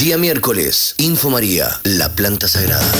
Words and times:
Día 0.00 0.16
miércoles, 0.16 0.94
Info 0.96 1.28
María, 1.28 1.68
la 1.84 2.08
planta 2.08 2.48
sagrada. 2.48 2.90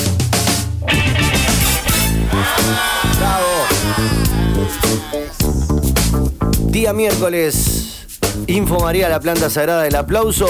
Día 6.67 6.93
miércoles, 6.93 8.07
Info 8.49 8.81
María, 8.81 9.09
la 9.09 9.19
planta 9.19 9.49
sagrada. 9.49 9.87
El 9.87 9.97
aplauso 9.97 10.47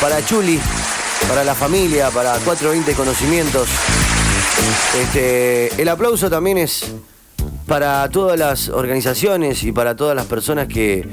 para 0.00 0.24
Chuli, 0.24 0.60
para 1.28 1.42
la 1.42 1.56
familia, 1.56 2.10
para 2.10 2.34
420 2.34 2.94
Conocimientos. 2.94 3.68
Este, 5.02 5.82
el 5.82 5.88
aplauso 5.88 6.30
también 6.30 6.58
es 6.58 6.92
para 7.66 8.08
todas 8.08 8.38
las 8.38 8.68
organizaciones 8.68 9.64
y 9.64 9.72
para 9.72 9.96
todas 9.96 10.14
las 10.14 10.26
personas 10.26 10.68
que 10.68 11.08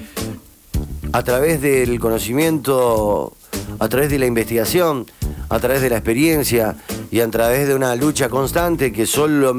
a 1.12 1.24
través 1.24 1.60
del 1.60 2.00
conocimiento, 2.00 3.37
a 3.80 3.90
través 3.90 4.10
de 4.10 4.20
la 4.20 4.26
investigación, 4.26 5.06
a 5.50 5.60
través 5.60 5.82
de 5.82 5.90
la 5.90 5.98
experiencia 5.98 6.76
y 7.12 7.20
a 7.20 7.30
través 7.30 7.68
de 7.68 7.76
una 7.76 7.96
lucha 7.96 8.30
constante 8.30 8.92
que 8.92 9.06
solo, 9.06 9.56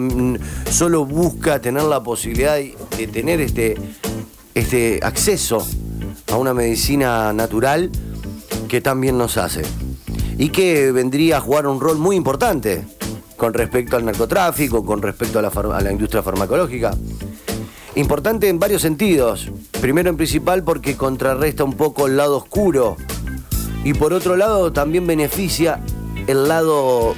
solo 0.71 1.05
busca 1.05 1.61
tener 1.61 1.85
la 1.85 2.03
posibilidad 2.03 2.57
de 2.57 3.07
tener 3.07 3.41
este, 3.41 3.77
este 4.55 5.01
acceso 5.03 5.67
a 6.31 6.37
una 6.37 6.55
medicina 6.55 7.33
natural 7.33 7.91
que 8.69 8.81
también 8.81 9.17
nos 9.17 9.37
hace 9.37 9.63
y 10.37 10.51
que 10.51 10.93
vendría 10.93 11.39
a 11.39 11.41
jugar 11.41 11.67
un 11.67 11.81
rol 11.81 11.99
muy 11.99 12.17
importante 12.17 12.85
con 13.37 13.55
respecto 13.55 13.97
al 13.97 14.05
narcotráfico, 14.05 14.85
con 14.85 15.01
respecto 15.01 15.39
a 15.39 15.81
la 15.81 15.93
industria 15.93 16.23
farmacológica. 16.23 16.95
Importante 17.95 18.49
en 18.49 18.59
varios 18.59 18.83
sentidos. 18.83 19.51
Primero 19.81 20.11
en 20.11 20.17
principal 20.17 20.63
porque 20.63 20.97
contrarresta 20.97 21.65
un 21.65 21.75
poco 21.75 22.07
el 22.07 22.17
lado 22.17 22.37
oscuro 22.37 22.97
y 23.85 23.95
por 23.95 24.13
otro 24.13 24.37
lado 24.37 24.73
también 24.73 25.07
beneficia 25.07 25.81
el 26.27 26.49
lado 26.49 27.15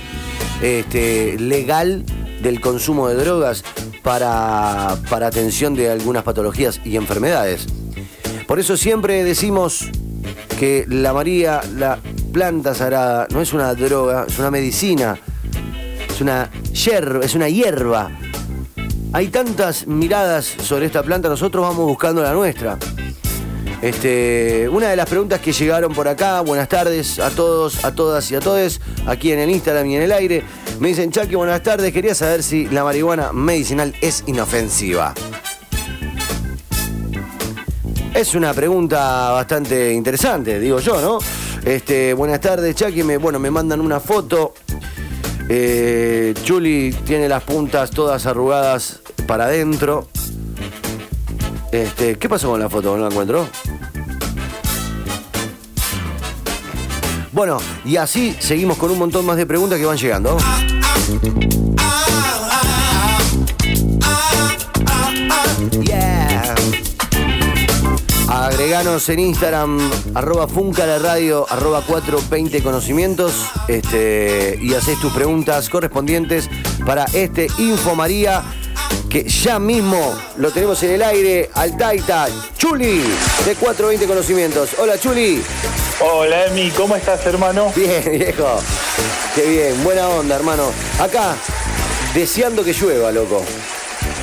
este, 0.62 1.39
legal 1.39 2.05
del 2.43 2.61
consumo 2.61 3.09
de 3.09 3.17
drogas 3.17 3.65
para, 4.03 4.97
para 5.09 5.27
atención 5.27 5.75
de 5.75 5.91
algunas 5.91 6.23
patologías 6.23 6.81
y 6.84 6.97
enfermedades. 6.97 7.67
Por 8.47 8.59
eso 8.59 8.77
siempre 8.77 9.23
decimos 9.25 9.89
que 10.59 10.84
la 10.89 11.12
María, 11.12 11.61
la 11.77 11.99
planta 12.33 12.75
sagrada, 12.75 13.27
no 13.31 13.41
es 13.41 13.53
una 13.53 13.75
droga, 13.75 14.27
es 14.29 14.39
una 14.39 14.51
medicina, 14.51 15.19
es 16.09 16.21
una 16.21 16.51
hierba, 16.73 17.25
es 17.25 17.34
una 17.34 17.49
hierba. 17.49 18.11
Hay 19.12 19.29
tantas 19.29 19.87
miradas 19.87 20.45
sobre 20.45 20.87
esta 20.87 21.03
planta, 21.03 21.29
nosotros 21.29 21.62
vamos 21.62 21.87
buscando 21.87 22.23
la 22.23 22.33
nuestra. 22.33 22.79
Este, 23.83 24.69
una 24.69 24.91
de 24.91 24.97
las 24.97 25.09
preguntas 25.09 25.41
que 25.41 25.53
llegaron 25.53 25.95
por 25.95 26.06
acá, 26.06 26.42
buenas 26.42 26.69
tardes 26.69 27.19
a 27.19 27.31
todos, 27.31 27.83
a 27.83 27.95
todas 27.95 28.31
y 28.31 28.34
a 28.34 28.41
todos, 28.41 28.78
aquí 29.06 29.33
en 29.33 29.39
el 29.39 29.48
Instagram 29.48 29.87
y 29.87 29.97
en 29.97 30.03
el 30.03 30.12
aire. 30.12 30.45
Me 30.81 30.89
dicen, 30.89 31.11
Chucky, 31.11 31.34
buenas 31.34 31.62
tardes, 31.62 31.91
quería 31.91 32.14
saber 32.14 32.42
si 32.42 32.67
la 32.69 32.84
marihuana 32.84 33.33
medicinal 33.33 33.95
es 34.03 34.22
inofensiva. 34.27 35.14
Es 38.12 38.34
una 38.34 38.53
pregunta 38.53 39.31
bastante 39.31 39.94
interesante, 39.94 40.61
digo 40.61 40.81
yo, 40.81 41.00
¿no? 41.00 41.19
Este, 41.65 42.12
buenas 42.12 42.41
tardes, 42.41 42.75
Chucky. 42.75 43.03
Me, 43.03 43.17
bueno, 43.17 43.39
me 43.39 43.50
mandan 43.50 43.81
una 43.81 43.98
foto. 43.98 44.53
Eh, 45.48 46.34
Chuli 46.42 46.92
tiene 47.05 47.28
las 47.28 47.42
puntas 47.44 47.91
todas 47.91 48.27
arrugadas 48.27 49.00
para 49.27 49.44
adentro. 49.44 50.09
Este, 51.72 52.17
¿Qué 52.17 52.28
pasó 52.28 52.50
con 52.50 52.61
la 52.61 52.69
foto? 52.69 52.97
¿No 52.97 53.05
la 53.05 53.11
encuentro? 53.11 53.47
Bueno, 57.33 57.59
y 57.84 57.97
así 57.97 58.36
seguimos 58.41 58.77
con 58.77 58.91
un 58.91 58.98
montón 58.98 59.25
más 59.25 59.36
de 59.36 59.47
preguntas 59.47 59.78
que 59.78 59.86
van 59.86 59.97
llegando. 59.97 60.36
Agreganos 68.28 69.09
en 69.09 69.19
Instagram, 69.21 69.78
arroba 70.15 70.49
Funca 70.49 70.87
la 70.87 70.99
radio, 70.99 71.47
arroba 71.50 71.82
420 71.82 72.62
conocimientos, 72.62 73.47
este, 73.69 74.59
y 74.60 74.75
haces 74.75 74.99
tus 74.99 75.12
preguntas 75.12 75.69
correspondientes 75.69 76.49
para 76.84 77.05
este 77.12 77.49
Info 77.59 77.94
María, 77.94 78.43
que 79.09 79.25
ya 79.28 79.59
mismo 79.59 80.15
lo 80.37 80.50
tenemos 80.50 80.82
en 80.82 80.91
el 80.91 81.03
aire, 81.03 81.50
al 81.55 81.76
Taita, 81.76 82.28
Chuli, 82.56 83.03
de 83.44 83.55
420 83.55 84.06
conocimientos. 84.06 84.71
Hola 84.78 84.99
Chuli. 84.99 85.43
Hola 86.00 86.47
Emi, 86.47 86.71
¿cómo 86.71 86.97
estás 86.97 87.25
hermano? 87.27 87.72
Bien, 87.77 88.03
viejo. 88.19 88.59
Qué 89.34 89.43
bien, 89.47 89.84
buena 89.84 90.09
onda, 90.09 90.37
hermano. 90.37 90.65
Acá, 90.99 91.34
deseando 92.15 92.65
que 92.65 92.72
llueva, 92.72 93.11
loco. 93.12 93.43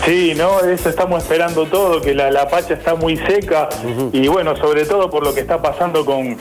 Sí, 0.06 0.34
no, 0.36 0.60
eso 0.62 0.90
estamos 0.90 1.22
esperando 1.24 1.66
todo, 1.66 2.02
que 2.02 2.14
la, 2.16 2.32
la 2.32 2.48
pacha 2.48 2.74
está 2.74 2.96
muy 2.96 3.18
seca 3.18 3.70
y 4.14 4.28
bueno, 4.28 4.56
sobre 4.56 4.86
todo 4.86 5.10
por 5.10 5.24
lo 5.24 5.34
que 5.34 5.42
está 5.42 5.62
pasando 5.62 6.06
con, 6.06 6.38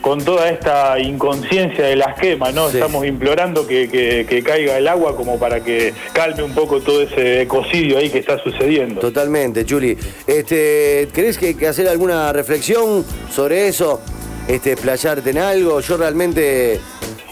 con 0.00 0.22
toda 0.24 0.48
esta 0.48 0.98
inconsciencia 1.00 1.84
de 1.86 1.96
las 1.96 2.18
quemas, 2.18 2.54
¿no? 2.54 2.70
Sí. 2.70 2.76
Estamos 2.78 3.04
implorando 3.06 3.66
que, 3.66 3.88
que- 3.88 4.24
que 4.28 4.42
caiga 4.42 4.78
el 4.78 4.86
agua 4.88 5.16
como 5.16 5.38
para 5.38 5.60
que 5.64 5.92
calme 6.12 6.42
un 6.44 6.54
poco 6.54 6.80
todo 6.80 7.02
ese 7.02 7.42
ecocidio 7.42 7.98
ahí 7.98 8.08
que 8.08 8.18
está 8.20 8.38
sucediendo. 8.42 9.00
Totalmente, 9.00 9.64
Chuli. 9.66 9.98
Este, 10.26 11.08
¿Querés 11.12 11.36
que, 11.38 11.56
que 11.56 11.66
hacer 11.66 11.88
alguna 11.88 12.32
reflexión 12.32 13.04
sobre 13.34 13.68
eso? 13.68 14.00
Este, 14.48 14.78
playarte 14.78 15.28
en 15.28 15.38
algo. 15.38 15.80
Yo 15.80 15.98
realmente, 15.98 16.80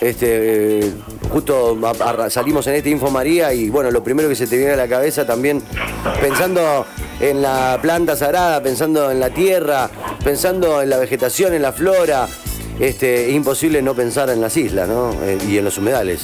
este, 0.00 0.80
eh, 0.80 0.92
justo 1.30 1.78
salimos 2.28 2.66
en 2.66 2.74
este 2.74 2.90
Info 2.90 3.10
María 3.10 3.54
y 3.54 3.70
bueno, 3.70 3.90
lo 3.90 4.04
primero 4.04 4.28
que 4.28 4.34
se 4.36 4.46
te 4.46 4.58
viene 4.58 4.72
a 4.72 4.76
la 4.76 4.86
cabeza 4.86 5.26
también, 5.26 5.62
pensando 6.20 6.86
en 7.18 7.40
la 7.40 7.78
planta 7.80 8.16
sagrada, 8.16 8.62
pensando 8.62 9.10
en 9.10 9.18
la 9.18 9.30
tierra, 9.30 9.88
pensando 10.22 10.82
en 10.82 10.90
la 10.90 10.98
vegetación, 10.98 11.54
en 11.54 11.62
la 11.62 11.72
flora. 11.72 12.28
Este, 12.78 13.30
es 13.30 13.34
imposible 13.34 13.80
no 13.80 13.94
pensar 13.94 14.28
en 14.28 14.42
las 14.42 14.54
islas, 14.54 14.86
¿no? 14.86 15.10
Eh, 15.22 15.38
y 15.48 15.56
en 15.56 15.64
los 15.64 15.78
humedales. 15.78 16.20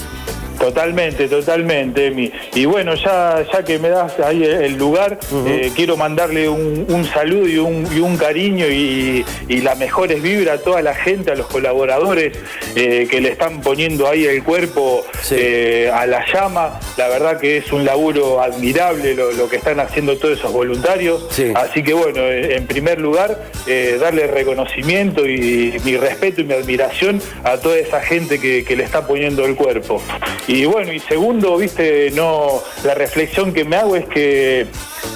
Totalmente, 0.62 1.26
totalmente, 1.26 2.06
Emi. 2.06 2.30
Y 2.54 2.66
bueno, 2.66 2.94
ya, 2.94 3.44
ya 3.52 3.64
que 3.64 3.80
me 3.80 3.88
das 3.88 4.20
ahí 4.20 4.44
el 4.44 4.76
lugar, 4.76 5.18
eh, 5.44 5.72
quiero 5.74 5.96
mandarle 5.96 6.48
un, 6.48 6.86
un 6.88 7.04
saludo 7.04 7.48
y 7.48 7.58
un, 7.58 7.84
y 7.92 7.98
un 7.98 8.16
cariño 8.16 8.66
y, 8.68 9.24
y 9.48 9.56
las 9.60 9.76
mejores 9.76 10.22
vibras 10.22 10.60
a 10.60 10.62
toda 10.62 10.80
la 10.80 10.94
gente, 10.94 11.32
a 11.32 11.34
los 11.34 11.48
colaboradores 11.48 12.38
eh, 12.76 13.08
que 13.10 13.20
le 13.20 13.30
están 13.30 13.60
poniendo 13.60 14.06
ahí 14.08 14.24
el 14.24 14.44
cuerpo 14.44 15.04
Sí. 15.22 15.34
eh, 15.38 15.90
a 15.92 16.06
la 16.06 16.24
llama. 16.32 16.78
La 16.96 17.08
verdad 17.08 17.40
que 17.40 17.56
es 17.56 17.72
un 17.72 17.84
laburo 17.84 18.40
admirable 18.40 19.14
lo, 19.14 19.32
lo 19.32 19.48
que 19.48 19.56
están 19.56 19.80
haciendo 19.80 20.16
todos 20.16 20.38
esos 20.38 20.52
voluntarios. 20.52 21.26
Sí. 21.30 21.52
Así 21.56 21.82
que 21.82 21.92
bueno, 21.92 22.20
en 22.30 22.66
primer 22.68 23.00
lugar, 23.00 23.50
darle 24.00 24.26
reconocimiento 24.28 25.26
y 25.28 25.74
mi 25.84 25.96
respeto 25.96 26.40
y 26.40 26.44
mi 26.44 26.54
admiración 26.54 27.20
a 27.44 27.56
toda 27.56 27.78
esa 27.78 28.00
gente 28.00 28.38
que, 28.38 28.64
que 28.64 28.76
le 28.76 28.84
está 28.84 29.06
poniendo 29.08 29.44
el 29.44 29.56
cuerpo. 29.56 30.00
Y 30.52 30.66
bueno, 30.66 30.92
y 30.92 31.00
segundo, 31.00 31.56
viste, 31.56 32.10
no, 32.10 32.62
la 32.84 32.92
reflexión 32.94 33.54
que 33.54 33.64
me 33.64 33.76
hago 33.76 33.96
es 33.96 34.04
que 34.04 34.66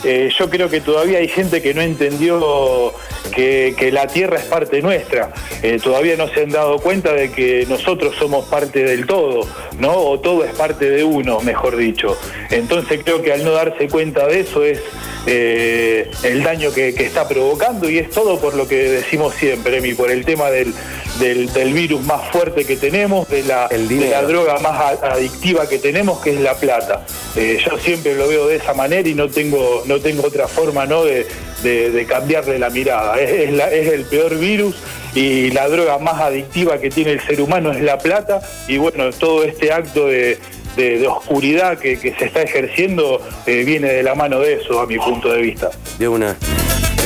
eh, 0.03 0.31
yo 0.35 0.49
creo 0.49 0.71
que 0.71 0.81
todavía 0.81 1.19
hay 1.19 1.29
gente 1.29 1.61
que 1.61 1.75
no 1.75 1.83
entendió 1.83 2.95
que, 3.35 3.91
la 3.93 4.07
tierra 4.07 4.39
es 4.39 4.45
parte 4.45 4.81
nuestra. 4.81 5.35
Eh, 5.63 5.79
todavía 5.83 6.17
no 6.17 6.27
se 6.29 6.45
han 6.45 6.49
dado 6.49 6.79
cuenta 6.79 7.13
de 7.13 7.31
que 7.31 7.67
nosotros 7.69 8.15
somos 8.19 8.47
parte 8.47 8.83
del 8.83 9.05
todo, 9.05 9.47
¿no? 9.79 9.93
O 9.93 10.21
todo 10.21 10.43
es 10.43 10.55
parte 10.55 10.89
de 10.89 11.05
uno, 11.05 11.39
mejor 11.41 11.77
dicho. 11.77 12.17
Entonces 12.49 13.03
creo 13.05 13.21
que 13.21 13.35
al 13.35 13.45
no 13.45 13.53
darse 13.53 13.89
cuenta 13.89 14.27
de 14.27 14.41
eso 14.41 14.65
es 14.65 14.81
eh, 15.27 16.11
el 16.23 16.45
daño 16.45 16.73
que, 16.73 16.95
que 16.95 17.05
está 17.05 17.29
provocando 17.29 17.91
y 17.91 17.99
es 17.99 18.09
todo 18.09 18.41
por 18.41 18.55
lo 18.55 18.67
que 18.67 18.77
decimos 18.89 19.35
siempre, 19.35 19.77
Emi, 19.77 19.93
por 19.93 20.11
el 20.11 20.25
tema 20.25 20.49
del, 20.49 20.73
del- 21.19 21.53
del 21.53 21.73
virus 21.73 22.03
más 22.05 22.31
fuerte 22.31 22.65
que 22.65 22.77
tenemos, 22.77 23.29
de 23.29 23.43
la, 23.45 23.69
de 23.69 24.11
la 24.11 24.23
droga 24.23 24.59
más 24.59 24.73
a- 25.03 25.13
adictiva 25.13 25.69
que 25.69 25.79
tenemos, 25.79 26.21
que 26.21 26.31
es 26.35 26.41
la 26.41 26.55
plata. 26.55 27.05
Eh, 27.37 27.59
yo 27.65 27.79
siempre 27.79 28.15
lo 28.15 28.29
veo 28.29 28.47
de 28.49 28.57
esa 28.57 28.75
manera 28.75 29.09
y 29.09 29.15
no 29.15 29.29
tengo, 29.29 29.83
no 29.87 30.01
tengo 30.01 30.27
otra 30.27 30.47
forma 30.49 30.87
¿no? 30.87 31.05
de, 31.05 31.27
de- 31.63 31.91
de 31.91 32.05
cambiarle 32.07 32.59
la 32.59 32.71
mirada. 32.71 33.19
Es, 33.21 33.31
es 33.31 33.53
la- 33.53 33.71
es 33.71 33.93
el 33.93 34.05
peor 34.05 34.37
virus 34.39 34.75
y 35.15 35.51
la 35.51 35.69
droga 35.69 35.99
más 35.99 36.21
adictiva 36.21 36.79
que 36.79 36.91
tiene 36.91 37.13
el 37.13 37.21
ser 37.21 37.41
humano 37.41 37.73
es 37.73 37.81
la 37.81 37.99
plata 37.99 38.41
y 38.69 38.77
bueno, 38.77 39.11
todo 39.13 39.45
este 39.45 39.73
acto 39.73 40.07
de, 40.09 40.39
de- 40.77 40.99
de 40.99 41.07
oscuridad 41.07 41.79
que, 41.79 41.99
que 41.99 42.15
se 42.19 42.27
está 42.27 42.43
ejerciendo 42.43 43.21
eh, 43.47 43.65
viene 43.65 43.91
de 43.93 44.03
la 44.03 44.15
mano 44.15 44.41
de 44.41 44.55
eso, 44.55 44.81
a 44.81 44.87
mi 44.87 44.99
punto 44.99 45.33
de 45.33 45.41
vista. 45.41 45.71
De 45.99 46.07
una. 46.09 46.37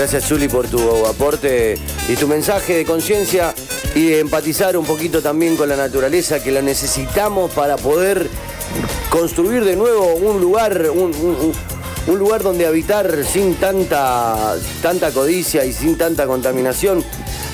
Gracias, 0.00 0.24
Juli, 0.30 0.48
por 0.48 0.66
tu 0.66 1.04
aporte 1.04 1.76
y 2.08 2.14
tu 2.16 2.26
mensaje 2.26 2.74
de 2.78 2.84
conciencia 2.86 3.52
y 3.94 4.06
de 4.06 4.20
empatizar 4.20 4.74
un 4.78 4.86
poquito 4.86 5.20
también 5.20 5.56
con 5.58 5.68
la 5.68 5.76
naturaleza, 5.76 6.42
que 6.42 6.50
la 6.50 6.62
necesitamos 6.62 7.50
para 7.52 7.76
poder 7.76 8.26
construir 9.10 9.62
de 9.62 9.76
nuevo 9.76 10.14
un 10.14 10.40
lugar, 10.40 10.86
un, 10.90 11.14
un- 11.14 11.36
un- 11.36 11.52
un 12.06 12.18
lugar 12.18 12.42
donde 12.42 12.66
habitar 12.66 13.14
sin 13.30 13.56
tanta, 13.56 14.56
tanta 14.80 15.10
codicia 15.10 15.66
y 15.66 15.74
sin 15.74 15.98
tanta 15.98 16.26
contaminación. 16.26 17.04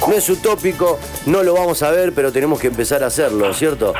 No 0.06 0.14
es 0.14 0.28
utópico, 0.30 1.00
no 1.26 1.42
lo 1.42 1.54
vamos 1.54 1.82
a 1.82 1.90
ver, 1.90 2.12
pero 2.12 2.30
tenemos 2.30 2.60
que 2.60 2.68
empezar 2.68 3.02
a 3.02 3.08
hacerlo, 3.08 3.52
¿cierto? 3.54 3.92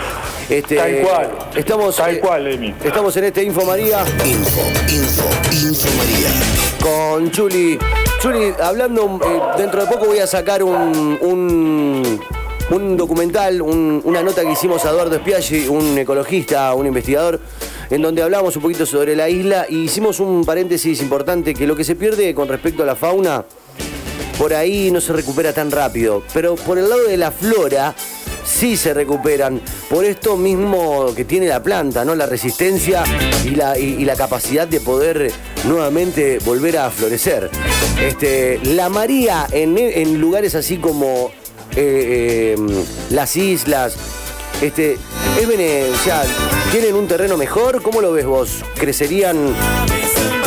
Este, 0.48 0.76
tal 0.76 0.98
cual. 1.00 1.38
Estamos, 1.56 1.96
tal 1.96 2.20
cual, 2.20 2.46
Emi. 2.46 2.72
Estamos 2.84 3.16
en 3.16 3.24
este 3.24 3.42
Info 3.42 3.64
María. 3.64 4.04
Info, 4.24 4.60
Info, 4.88 5.28
Info 5.50 5.88
María. 5.98 6.28
Con 6.80 7.30
Chuli. 7.32 7.76
Chuli, 8.26 8.52
hablando, 8.60 9.20
eh, 9.24 9.40
dentro 9.56 9.82
de 9.82 9.86
poco 9.86 10.06
voy 10.06 10.18
a 10.18 10.26
sacar 10.26 10.60
un, 10.64 11.16
un 12.72 12.96
documental, 12.96 13.62
una 13.62 14.20
nota 14.20 14.42
que 14.42 14.50
hicimos 14.50 14.84
a 14.84 14.90
Eduardo 14.90 15.16
Spiaggi, 15.16 15.68
un 15.68 15.96
ecologista, 15.96 16.74
un 16.74 16.88
investigador, 16.88 17.38
en 17.88 18.02
donde 18.02 18.22
hablamos 18.22 18.56
un 18.56 18.62
poquito 18.62 18.84
sobre 18.84 19.14
la 19.14 19.28
isla 19.28 19.66
y 19.68 19.84
hicimos 19.84 20.18
un 20.18 20.44
paréntesis 20.44 21.00
importante 21.02 21.54
que 21.54 21.68
lo 21.68 21.76
que 21.76 21.84
se 21.84 21.94
pierde 21.94 22.34
con 22.34 22.48
respecto 22.48 22.82
a 22.82 22.86
la 22.86 22.96
fauna, 22.96 23.44
por 24.38 24.52
ahí 24.54 24.90
no 24.90 25.00
se 25.00 25.12
recupera 25.12 25.52
tan 25.52 25.70
rápido, 25.70 26.24
pero 26.34 26.56
por 26.56 26.78
el 26.78 26.88
lado 26.88 27.04
de 27.04 27.16
la 27.16 27.30
flora 27.30 27.94
sí 28.44 28.76
se 28.76 28.92
recuperan 28.92 29.60
por 29.88 30.04
esto 30.04 30.36
mismo 30.36 31.14
que 31.14 31.24
tiene 31.24 31.46
la 31.46 31.62
planta, 31.62 32.04
¿no? 32.04 32.16
La 32.16 32.26
resistencia 32.26 33.04
y 33.44 33.50
la, 33.50 33.78
y, 33.78 34.04
la 34.04 34.16
capacidad 34.16 34.66
de 34.66 34.80
poder 34.80 35.30
nuevamente 35.64 36.40
volver 36.44 36.78
a 36.78 36.90
florecer. 36.90 37.50
Este, 38.00 38.60
la 38.62 38.88
María 38.88 39.46
en, 39.50 40.20
lugares 40.20 40.54
así 40.54 40.76
como 40.76 41.30
eh, 41.74 42.54
em, 42.56 42.68
las 43.10 43.36
islas, 43.36 43.96
este, 44.60 44.98
¿tienen 46.70 46.94
un 46.94 47.08
terreno 47.08 47.36
mejor? 47.36 47.82
¿Cómo 47.82 48.00
lo 48.00 48.12
ves 48.12 48.26
vos? 48.26 48.64
¿Crecerían 48.78 49.36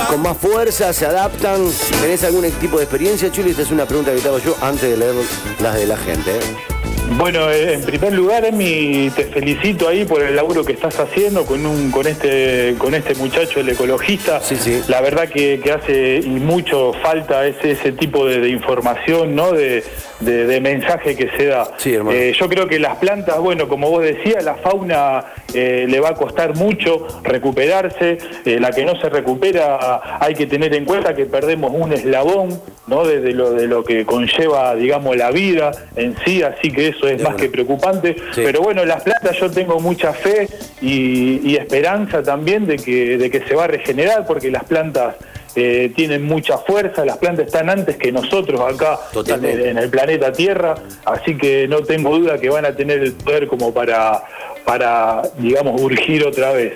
con 0.10 0.22
más 0.22 0.38
fuerza? 0.38 0.94
¿Se 0.94 1.06
adaptan? 1.06 1.66
¿Tenés 2.02 2.24
algún 2.24 2.50
tipo 2.54 2.78
de 2.78 2.84
experiencia, 2.84 3.32
Chuli? 3.32 3.52
Esta 3.52 3.64
es 3.64 3.72
una 3.72 3.86
pregunta 3.86 4.14
que 4.14 4.22
te 4.22 4.28
hago 4.28 4.40
yo 4.40 4.56
antes 4.62 4.90
de 4.90 4.98
leer 4.98 5.16
las 5.60 5.76
de 5.76 5.86
la 5.86 5.98
gente. 5.98 6.32
¿eh? 6.32 6.69
Bueno, 7.18 7.50
eh, 7.50 7.74
en 7.74 7.82
primer 7.82 8.14
lugar, 8.14 8.46
Emi, 8.46 9.10
te 9.16 9.26
felicito 9.26 9.90
ahí 9.90 10.06
por 10.06 10.22
el 10.22 10.36
laburo 10.36 10.64
que 10.64 10.74
estás 10.74 11.00
haciendo 11.00 11.44
con 11.44 11.66
un 11.66 11.90
con 11.92 12.06
este 12.06 12.76
con 12.78 12.94
este 12.94 13.16
muchacho, 13.16 13.60
el 13.60 13.70
ecologista. 13.70 14.40
Sí, 14.42 14.56
sí. 14.56 14.82
La 14.88 15.02
verdad 15.02 15.28
que, 15.28 15.60
hace 15.74 16.18
y 16.18 16.30
mucho 16.30 16.94
falta 17.02 17.48
ese, 17.48 17.72
ese 17.72 17.94
tipo 17.94 18.26
de, 18.28 18.50
información, 18.50 19.36
¿no? 19.36 19.52
De, 19.52 19.84
mensaje 20.62 21.16
que 21.16 21.30
se 21.36 21.46
da. 21.46 21.72
Sí. 21.78 21.96
Eh, 22.12 22.34
yo 22.38 22.50
creo 22.50 22.68
que 22.68 22.80
las 22.80 22.98
plantas, 22.98 23.40
bueno, 23.40 23.68
como 23.68 23.90
vos 23.90 24.04
decías, 24.04 24.44
la 24.44 24.56
fauna 24.56 25.26
eh, 25.54 25.86
le 25.88 26.00
va 26.00 26.10
a 26.10 26.16
costar 26.16 26.56
mucho 26.56 27.08
recuperarse. 27.24 28.18
la 28.46 28.72
que 28.72 28.86
no 28.86 29.00
se 29.00 29.10
recupera, 29.10 30.20
hay 30.20 30.36
que 30.36 30.46
tener 30.46 30.76
en 30.76 30.86
cuenta 30.86 31.16
que 31.16 31.26
perdemos 31.26 31.72
un 31.74 31.94
eslabón, 31.94 32.62
¿no? 32.88 33.06
De, 33.06 33.34
lo, 33.34 33.52
de 33.52 33.68
lo 33.68 33.84
que 33.84 34.06
conlleva, 34.06 34.76
digamos, 34.76 35.16
la 35.16 35.32
vida 35.32 35.72
en 35.96 36.16
sí, 36.26 36.44
así 36.44 36.72
que 36.72 36.99
eso 37.00 37.08
es 37.08 37.22
más 37.22 37.36
que 37.36 37.50
preocupante. 37.50 38.16
Pero 38.36 38.62
bueno, 38.62 38.86
las 38.86 39.04
plantas 39.04 39.38
yo 39.38 39.50
tengo 39.50 39.80
mucha 39.80 40.14
fe 40.14 40.48
y, 40.82 41.56
esperanza 41.56 42.24
también 42.24 42.66
de 42.66 42.78
que, 42.78 43.18
de 43.18 43.30
que 43.30 43.42
se 43.42 43.54
va 43.54 43.66
a 43.66 43.68
regenerar 43.68 44.26
porque 44.26 44.50
las 44.50 44.64
plantas 44.64 45.16
eh, 45.56 45.92
tienen 45.96 46.24
mucha 46.24 46.58
fuerza, 46.60 47.04
las 47.04 47.18
plantas 47.18 47.48
están 47.48 47.70
antes 47.70 47.98
que 47.98 48.12
nosotros 48.12 48.62
acá 48.62 49.00
en 49.28 49.78
el, 49.78 49.90
planeta 49.90 50.32
Tierra, 50.32 50.76
así 51.06 51.38
que 51.38 51.68
no 51.68 51.80
tengo 51.82 52.18
duda 52.18 52.38
que 52.38 52.50
van 52.50 52.66
a 52.66 52.76
tener 52.76 53.00
el 53.00 53.14
poder 53.14 53.48
como 53.48 53.74
para, 53.74 54.24
para 54.70 55.24
digamos, 55.40 55.82
urgir 55.82 56.24
otra 56.24 56.52
vez. 56.52 56.74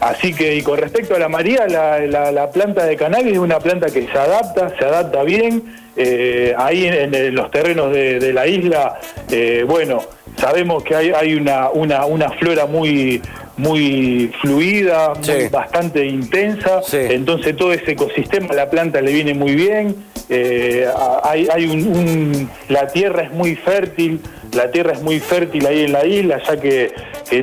Así 0.00 0.32
que, 0.32 0.56
y 0.56 0.62
con 0.62 0.78
respecto 0.78 1.14
a 1.14 1.18
la 1.18 1.28
María, 1.28 1.66
la, 1.68 2.50
planta 2.50 2.86
de 2.86 2.96
cannabis 2.96 3.34
es 3.34 3.38
una 3.38 3.58
planta 3.58 3.88
que 3.88 4.06
se 4.06 4.18
adapta, 4.18 4.72
se 4.78 4.86
adapta 4.86 5.24
bien, 5.24 5.62
eh, 5.94 6.54
ahí 6.56 6.86
en, 6.86 7.34
los 7.34 7.50
terrenos 7.50 7.92
de, 7.92 8.32
la 8.32 8.46
isla, 8.46 8.98
eh, 9.30 9.62
bueno, 9.68 10.00
sabemos 10.38 10.82
que 10.84 10.94
hay, 10.94 11.10
hay 11.10 11.34
una, 11.34 11.68
una, 11.68 12.06
una 12.06 12.30
flora 12.30 12.64
muy 12.64 13.20
muy 13.58 14.32
fluida, 14.40 15.14
bastante 15.50 16.06
intensa, 16.06 16.80
entonces 16.92 17.56
todo 17.56 17.72
ese 17.72 17.90
ecosistema 17.90 18.50
a 18.50 18.54
la 18.54 18.70
planta 18.70 19.00
le 19.00 19.12
viene 19.12 19.34
muy 19.34 19.56
bien, 19.56 19.96
eh, 20.28 20.86
hay, 21.24 21.48
hay 21.52 21.66
un, 21.66 22.48
la 22.68 22.86
tierra 22.86 23.22
es 23.22 23.32
muy 23.32 23.56
fértil, 23.56 24.20
la 24.52 24.70
tierra 24.70 24.92
es 24.92 25.02
muy 25.02 25.20
fértil 25.20 25.66
ahí 25.66 25.84
en 25.84 25.92
la 25.92 26.06
isla, 26.06 26.40
ya 26.46 26.60
que 26.60 26.92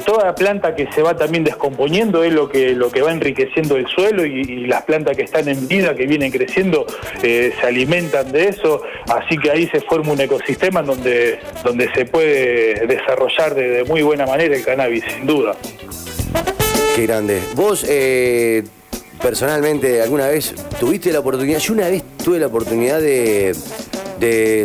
toda 0.05 0.25
la 0.25 0.35
planta 0.35 0.75
que 0.75 0.91
se 0.91 1.01
va 1.01 1.15
también 1.15 1.43
descomponiendo 1.43 2.23
es 2.23 2.33
lo 2.33 2.49
que, 2.49 2.73
lo 2.73 2.91
que 2.91 3.01
va 3.01 3.11
enriqueciendo 3.11 3.77
el 3.77 3.87
suelo 3.87 4.25
y, 4.25 4.65
las 4.65 4.83
plantas 4.83 5.15
que 5.15 5.23
están 5.23 5.47
en 5.47 5.67
vida, 5.67 5.95
que 5.95 6.07
vienen 6.07 6.31
creciendo, 6.31 6.85
eh, 7.21 7.53
se 7.59 7.67
alimentan 7.67 8.31
de 8.31 8.49
eso, 8.49 8.81
así 9.07 9.37
que 9.37 9.51
ahí 9.51 9.67
se 9.67 9.79
forma 9.81 10.13
un 10.13 10.21
ecosistema 10.21 10.81
donde, 10.81 11.39
donde 11.63 11.91
se 11.93 12.05
puede 12.05 12.87
desarrollar 12.87 13.53
de 13.53 13.83
muy 13.83 14.01
buena 14.01 14.25
manera 14.25 14.55
el 14.55 14.63
cannabis, 14.63 15.03
sin 15.07 15.27
duda. 15.27 15.55
Qué 16.95 17.05
grande. 17.05 17.41
Vos, 17.55 17.85
eh, 17.87 18.63
personalmente, 19.21 20.01
alguna 20.01 20.27
vez 20.27 20.55
tuviste 20.79 21.11
la 21.11 21.19
oportunidad, 21.19 21.59
yo 21.59 21.73
una 21.73 21.89
vez 21.89 22.03
tuve 22.23 22.39
la 22.39 22.47
oportunidad 22.47 23.01
de, 23.01 23.53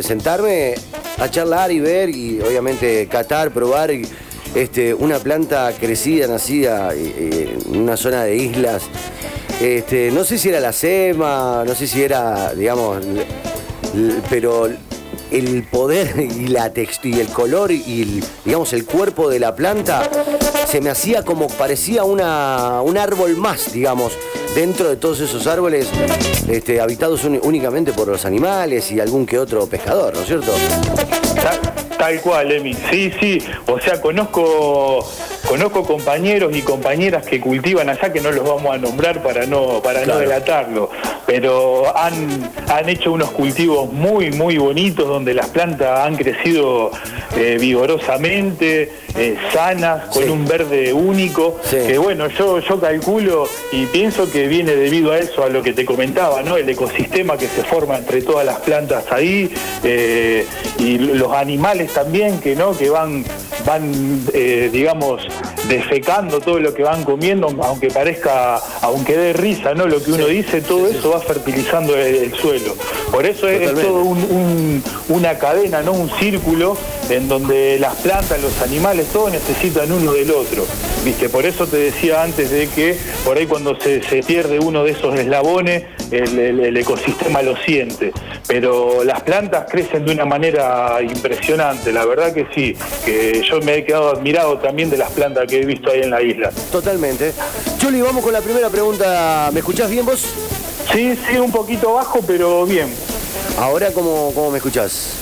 sentarme 0.02 0.74
a 1.20 1.30
charlar 1.30 1.70
y 1.70 1.80
ver 1.80 2.08
y 2.08 2.40
obviamente 2.40 3.06
catar, 3.06 3.50
probar 3.50 3.90
este, 4.54 4.94
una 4.94 5.18
planta 5.18 5.72
crecida, 5.78 6.26
nacida 6.26 6.94
eh, 6.94 7.56
en 7.70 7.82
una 7.82 7.96
zona 7.96 8.24
de 8.24 8.36
islas. 8.36 8.82
Este, 9.60 10.10
no 10.10 10.24
sé 10.24 10.38
si 10.38 10.48
era 10.48 10.58
la 10.58 10.72
SEMA, 10.72 11.64
no 11.66 11.74
sé 11.74 11.86
si 11.86 12.02
era, 12.02 12.54
digamos, 12.54 13.04
pero 14.30 14.70
el 15.30 15.64
poder 15.64 16.18
y 16.18 16.48
la 16.48 16.72
textura 16.72 17.16
y 17.16 17.20
el 17.20 17.28
color 17.28 17.72
y 17.72 18.02
el, 18.02 18.24
digamos 18.44 18.72
el 18.72 18.84
cuerpo 18.84 19.28
de 19.28 19.38
la 19.38 19.54
planta 19.54 20.08
se 20.66 20.80
me 20.80 20.90
hacía 20.90 21.24
como 21.24 21.48
parecía 21.48 22.04
una, 22.04 22.80
un 22.82 22.96
árbol 22.96 23.36
más, 23.36 23.72
digamos, 23.72 24.12
dentro 24.54 24.88
de 24.88 24.96
todos 24.96 25.20
esos 25.20 25.46
árboles 25.46 25.88
este, 26.48 26.80
habitados 26.80 27.24
únicamente 27.24 27.92
por 27.92 28.08
los 28.08 28.24
animales 28.24 28.90
y 28.92 29.00
algún 29.00 29.26
que 29.26 29.38
otro 29.38 29.66
pescador, 29.66 30.14
¿no 30.14 30.20
es 30.20 30.26
cierto? 30.26 30.52
Tal 32.00 32.18
cual, 32.22 32.50
Emi. 32.50 32.72
Sí, 32.90 33.12
sí. 33.20 33.38
O 33.66 33.78
sea, 33.78 34.00
conozco 34.00 35.06
conozco 35.46 35.82
compañeros 35.82 36.56
y 36.56 36.62
compañeras 36.62 37.26
que 37.26 37.40
cultivan 37.40 37.88
allá 37.88 38.12
que 38.12 38.20
no 38.20 38.30
los 38.30 38.46
vamos 38.46 38.72
a 38.72 38.78
nombrar 38.78 39.22
para 39.22 39.46
no 39.46 39.82
para 39.82 40.06
no 40.06 40.18
delatarlo, 40.18 40.90
pero 41.26 41.96
han, 41.96 42.50
han 42.68 42.88
hecho 42.88 43.10
unos 43.10 43.30
cultivos 43.32 43.92
muy 43.92 44.30
muy 44.30 44.58
bonitos 44.58 45.08
donde 45.08 45.34
las 45.34 45.48
plantas 45.48 46.06
han 46.06 46.16
crecido 46.16 46.92
eh, 47.36 47.56
vigorosamente, 47.60 48.92
eh, 49.16 49.36
sanas, 49.52 50.06
con 50.08 50.30
un 50.30 50.46
verde 50.46 50.92
único, 50.92 51.60
que 51.68 51.98
bueno, 51.98 52.28
yo 52.28 52.60
yo 52.60 52.80
calculo 52.80 53.48
y 53.72 53.86
pienso 53.86 54.30
que 54.30 54.46
viene 54.46 54.76
debido 54.76 55.12
a 55.12 55.18
eso, 55.18 55.42
a 55.42 55.48
lo 55.48 55.62
que 55.62 55.72
te 55.72 55.84
comentaba, 55.84 56.42
¿no? 56.42 56.56
El 56.56 56.68
ecosistema 56.68 57.36
que 57.36 57.48
se 57.48 57.64
forma 57.64 57.98
entre 57.98 58.22
todas 58.22 58.46
las 58.46 58.60
plantas 58.60 59.04
ahí 59.10 59.52
eh, 59.82 60.46
y 60.78 60.98
los 60.98 61.32
animales 61.32 61.89
también 61.94 62.40
que 62.40 62.54
no 62.54 62.76
que 62.76 62.90
van 62.90 63.24
van 63.64 64.24
eh, 64.32 64.70
digamos 64.72 65.22
defecando 65.68 66.40
todo 66.40 66.58
lo 66.58 66.74
que 66.74 66.82
van 66.82 67.04
comiendo 67.04 67.48
aunque 67.62 67.88
parezca 67.88 68.60
aunque 68.82 69.16
dé 69.16 69.32
risa 69.32 69.74
no 69.74 69.86
lo 69.86 70.02
que 70.02 70.12
uno 70.12 70.26
dice 70.26 70.60
todo 70.60 70.88
eso 70.88 71.10
va 71.10 71.20
fertilizando 71.20 71.96
el, 71.96 72.32
suelo. 72.34 72.74
Por 73.10 73.26
eso 73.26 73.48
es, 73.48 73.72
todo 73.74 74.04
una 75.08 75.38
cadena 75.38 75.82
no 75.82 75.92
un 75.92 76.10
círculo 76.18 76.76
en 77.08 77.28
donde 77.28 77.78
las 77.80 77.96
plantas 77.96 78.40
los 78.40 78.60
animales 78.62 79.08
todos 79.12 79.32
necesitan 79.32 79.90
uno 79.90 80.12
del 80.12 80.30
otro 80.30 80.64
viste 81.04 81.28
por 81.28 81.44
eso 81.44 81.66
te 81.66 81.76
decía 81.76 82.22
antes 82.22 82.50
de 82.50 82.68
que 82.68 82.96
por 83.24 83.36
ahí 83.36 83.46
cuando 83.46 83.76
se, 83.80 84.00
pierde 84.22 84.58
uno 84.58 84.84
de 84.84 84.92
esos 84.92 85.18
eslabones 85.18 85.84
el 86.10 86.76
ecosistema 86.76 87.42
lo 87.42 87.56
siente. 87.56 88.12
Pero 88.46 89.04
las 89.04 89.22
plantas 89.22 89.66
crecen 89.70 90.04
de 90.04 90.12
una 90.12 90.24
manera 90.24 90.98
impresionante, 91.02 91.92
la 91.92 92.04
verdad 92.04 92.32
que 92.32 92.46
sí, 92.54 92.76
que 93.04 93.42
yo 93.50 93.60
me 93.60 93.76
he 93.76 93.84
quedado 93.84 94.10
admirado 94.10 94.58
también 94.58 94.90
de 94.90 94.96
las 94.96 95.10
plantas 95.10 95.46
que 95.46 95.60
he 95.60 95.64
visto 95.64 95.90
ahí 95.90 96.00
en 96.02 96.10
la 96.10 96.22
isla. 96.22 96.50
Totalmente. 96.70 97.32
Chuli, 97.78 98.00
vamos 98.00 98.22
con 98.22 98.32
la 98.32 98.40
primera 98.40 98.68
pregunta. 98.68 99.50
¿Me 99.52 99.60
escuchás 99.60 99.90
bien 99.90 100.06
vos? 100.06 100.24
Sí, 100.92 101.18
sí, 101.28 101.36
un 101.36 101.50
poquito 101.52 101.94
bajo, 101.94 102.20
pero 102.26 102.64
bien. 102.66 102.88
Ahora, 103.58 103.92
¿cómo, 103.92 104.32
cómo 104.34 104.50
me 104.50 104.58
escuchás? 104.58 105.19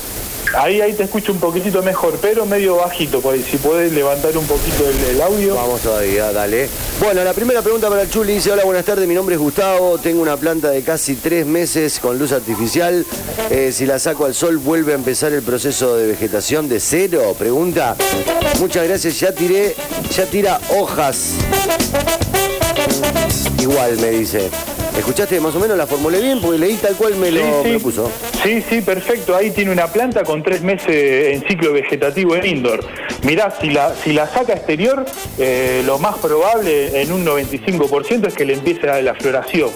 Ahí, 0.54 0.80
ahí 0.80 0.94
te 0.94 1.04
escucho 1.04 1.32
un 1.32 1.38
poquitito 1.38 1.82
mejor, 1.82 2.18
pero 2.22 2.46
medio 2.46 2.76
bajito, 2.76 3.20
pues 3.20 3.44
si 3.44 3.58
puedes 3.58 3.92
levantar 3.92 4.36
un 4.36 4.46
poquito 4.46 4.88
el, 4.88 5.20
audio. 5.20 5.54
Vamos 5.54 5.82
todavía, 5.82 6.32
dale. 6.32 6.68
Bueno, 7.00 7.22
la 7.22 7.34
primera 7.34 7.60
pregunta 7.60 7.88
para 7.88 8.08
Chuli 8.08 8.34
dice, 8.34 8.52
hola, 8.52 8.64
buenas 8.64 8.84
tardes, 8.84 9.06
mi 9.06 9.14
nombre 9.14 9.34
es 9.34 9.40
Gustavo, 9.40 9.98
tengo 9.98 10.22
una 10.22 10.36
planta 10.36 10.70
de 10.70 10.82
casi 10.82 11.16
tres 11.16 11.46
meses 11.46 11.98
con 12.00 12.18
luz 12.18 12.32
artificial, 12.32 13.04
eh, 13.50 13.72
si 13.72 13.84
la 13.84 13.98
saco 13.98 14.24
al 14.24 14.34
sol 14.34 14.56
vuelve 14.56 14.92
a 14.92 14.94
empezar 14.94 15.32
el 15.32 15.42
proceso 15.42 15.96
de 15.96 16.06
vegetación 16.06 16.68
de 16.68 16.80
cero, 16.80 17.34
pregunta. 17.38 17.94
Muchas 18.58 18.88
gracias, 18.88 19.20
ya 19.20 19.32
tiré, 19.32 19.76
ya 20.10 20.24
tira 20.26 20.60
hojas. 20.78 21.34
Igual 23.58 23.98
me 23.98 24.10
dice. 24.10 24.50
¿Escuchaste 24.98 25.40
más 25.40 25.54
o 25.54 25.60
menos? 25.60 25.78
¿La 25.78 25.86
formulé 25.86 26.20
bien? 26.20 26.40
Porque 26.40 26.58
leí 26.58 26.74
tal 26.74 26.96
cual 26.96 27.14
me, 27.14 27.30
lo, 27.30 27.62
sí. 27.62 27.78
puso. 27.80 28.10
Sí, 28.42 28.60
sí, 28.68 28.80
perfecto. 28.80 29.36
Ahí 29.36 29.52
tiene 29.52 29.70
una 29.70 29.86
planta 29.86 30.24
con 30.24 30.42
tres 30.42 30.60
meses 30.60 31.36
en 31.36 31.46
ciclo 31.46 31.72
vegetativo 31.72 32.34
en 32.34 32.44
indoor. 32.44 32.80
Mirá, 33.22 33.54
si 33.60 33.70
la, 33.70 33.94
si 33.94 34.12
la 34.12 34.26
saca 34.26 34.54
exterior, 34.54 35.04
eh, 35.38 35.84
lo 35.86 36.00
más 36.00 36.18
probable 36.18 37.00
en 37.00 37.12
un 37.12 37.24
95% 37.24 38.26
es 38.26 38.34
que 38.34 38.44
le 38.44 38.54
empiece 38.54 38.90
a 38.90 39.00
la 39.00 39.14
floración. 39.14 39.70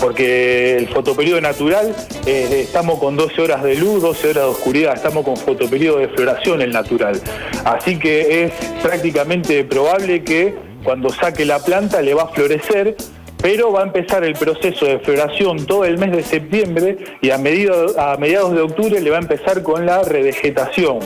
Porque 0.00 0.76
el 0.76 0.88
fotoperiodo 0.88 1.40
natural, 1.40 1.94
eh, 2.26 2.62
estamos 2.64 2.98
con 2.98 3.16
12 3.16 3.40
horas 3.40 3.62
de 3.62 3.76
luz, 3.76 4.02
12 4.02 4.30
horas 4.30 4.44
de 4.44 4.50
oscuridad, 4.50 4.94
estamos 4.94 5.24
con 5.24 5.36
fotoperiodo 5.36 5.98
de 5.98 6.08
floración 6.08 6.60
el 6.60 6.72
natural. 6.72 7.20
Así 7.64 8.00
que 8.00 8.44
es 8.44 8.52
prácticamente 8.82 9.62
probable 9.62 10.24
que 10.24 10.56
cuando 10.82 11.10
saque 11.10 11.44
la 11.44 11.60
planta 11.60 12.02
le 12.02 12.14
va 12.14 12.24
a 12.24 12.28
florecer 12.28 12.96
pero 13.46 13.70
va 13.70 13.82
a 13.82 13.84
empezar 13.84 14.24
el 14.24 14.32
proceso 14.32 14.86
de 14.86 14.98
floración 14.98 15.66
todo 15.66 15.84
el 15.84 15.98
mes 15.98 16.10
de 16.10 16.24
septiembre 16.24 16.98
y 17.20 17.30
a, 17.30 17.36
a 17.36 18.16
mediados 18.16 18.52
de 18.52 18.60
octubre 18.60 19.00
le 19.00 19.08
va 19.08 19.18
a 19.18 19.20
empezar 19.20 19.62
con 19.62 19.86
la 19.86 20.02
revegetación. 20.02 20.98